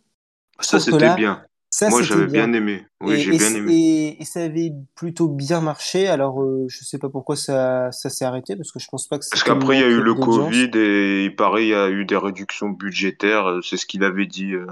[0.60, 1.44] Ça, c'était bien.
[1.70, 2.46] Ça Moi, j'avais bien.
[2.48, 2.86] bien aimé.
[3.02, 3.72] Oui, Et, j'ai et, bien aimé.
[3.74, 8.10] et, et ça avait plutôt bien marché, alors euh, je sais pas pourquoi ça, ça
[8.10, 10.14] s'est arrêté, parce que je pense pas que Parce qu'après, il y a eu le.
[10.14, 13.46] Covid et il paraît, il y a eu des réductions budgétaires.
[13.46, 14.54] euh, C'est ce qu'il avait dit.
[14.54, 14.66] euh.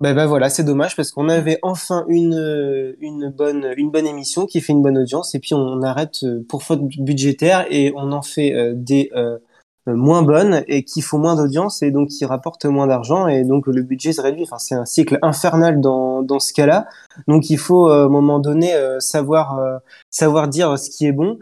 [0.00, 4.06] Ben, ben voilà, c'est dommage parce qu'on avait enfin une, euh, une bonne, une bonne
[4.06, 8.12] émission qui fait une bonne audience et puis on arrête pour faute budgétaire et on
[8.12, 9.38] en fait euh, des euh,
[9.94, 13.66] moins bonnes et qui font moins d'audience et donc qui rapportent moins d'argent et donc
[13.66, 14.44] le budget se réduit.
[14.44, 16.86] Enfin, c'est un cycle infernal dans, dans ce cas-là.
[17.26, 19.78] Donc il faut euh, à un moment donné euh, savoir, euh,
[20.10, 21.38] savoir dire ce qui est bon.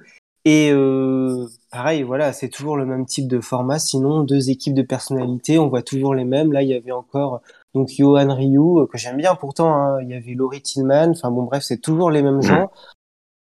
[0.49, 3.81] Et euh, pareil, voilà, c'est toujours le même type de format.
[3.81, 6.53] Sinon, deux équipes de personnalités, on voit toujours les mêmes.
[6.53, 7.41] Là, il y avait encore
[7.75, 9.99] donc Johan Ryu, euh, que j'aime bien pourtant, hein.
[10.03, 11.11] Il y avait Laurie Tillman.
[11.11, 12.43] Enfin bon, bref, c'est toujours les mêmes Mhm.
[12.43, 12.71] gens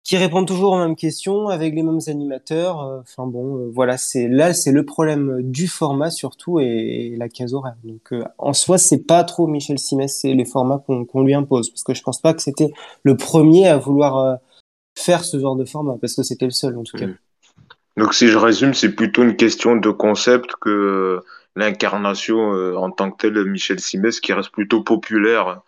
[0.02, 2.82] qui répondent toujours aux mêmes questions avec les mêmes animateurs.
[2.82, 6.64] Euh, Enfin bon, euh, voilà, c'est là, c'est le problème du format surtout et,
[7.12, 7.76] et la case horaire.
[7.84, 11.70] Donc euh, en soi, c'est pas trop Michel Simès, c'est les formats qu'on lui impose
[11.70, 12.70] parce que je pense pas que c'était
[13.02, 14.38] le premier à vouloir
[14.98, 17.06] faire ce genre de format parce que c'était le seul en tout cas.
[17.06, 17.16] Mhm.
[17.96, 21.20] Donc, si je résume, c'est plutôt une question de concept que
[21.56, 22.38] l'incarnation
[22.76, 25.60] en tant que telle, Michel Simès, qui reste plutôt populaire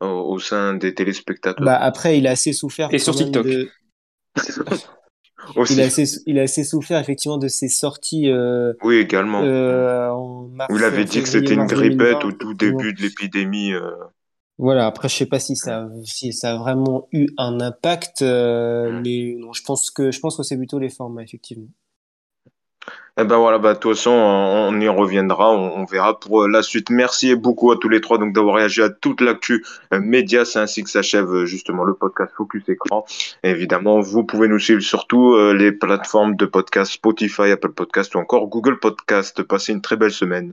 [0.00, 1.64] au sein des téléspectateurs.
[1.64, 3.46] Bah après, il a assez souffert Et sur TikTok.
[3.46, 3.68] de,
[5.70, 9.42] il a assez, il a assez souffert effectivement de ses sorties euh, Oui, également.
[9.42, 12.54] euh, en mars, Où il avait en dit que c'était une grippette 2020, au tout
[12.54, 13.72] début de l'épidémie.
[13.72, 13.90] euh.
[14.58, 18.90] Voilà, après, je sais pas si ça, si ça a vraiment eu un impact, euh,
[18.90, 19.02] Mm.
[19.04, 21.68] mais non, je pense que, je pense que c'est plutôt les formats, effectivement.
[23.20, 26.62] Eh ben voilà, bah, de toute façon, on, y reviendra, on, verra pour euh, la
[26.62, 26.88] suite.
[26.88, 30.44] Merci beaucoup à tous les trois donc d'avoir réagi à toute l'actu euh, média.
[30.44, 33.04] C'est ainsi que s'achève euh, justement le podcast Focus Écran.
[33.42, 38.14] Évidemment, vous pouvez nous suivre sur toutes euh, les plateformes de podcast Spotify, Apple Podcast
[38.14, 39.42] ou encore Google Podcast.
[39.42, 40.52] Passez une très belle semaine.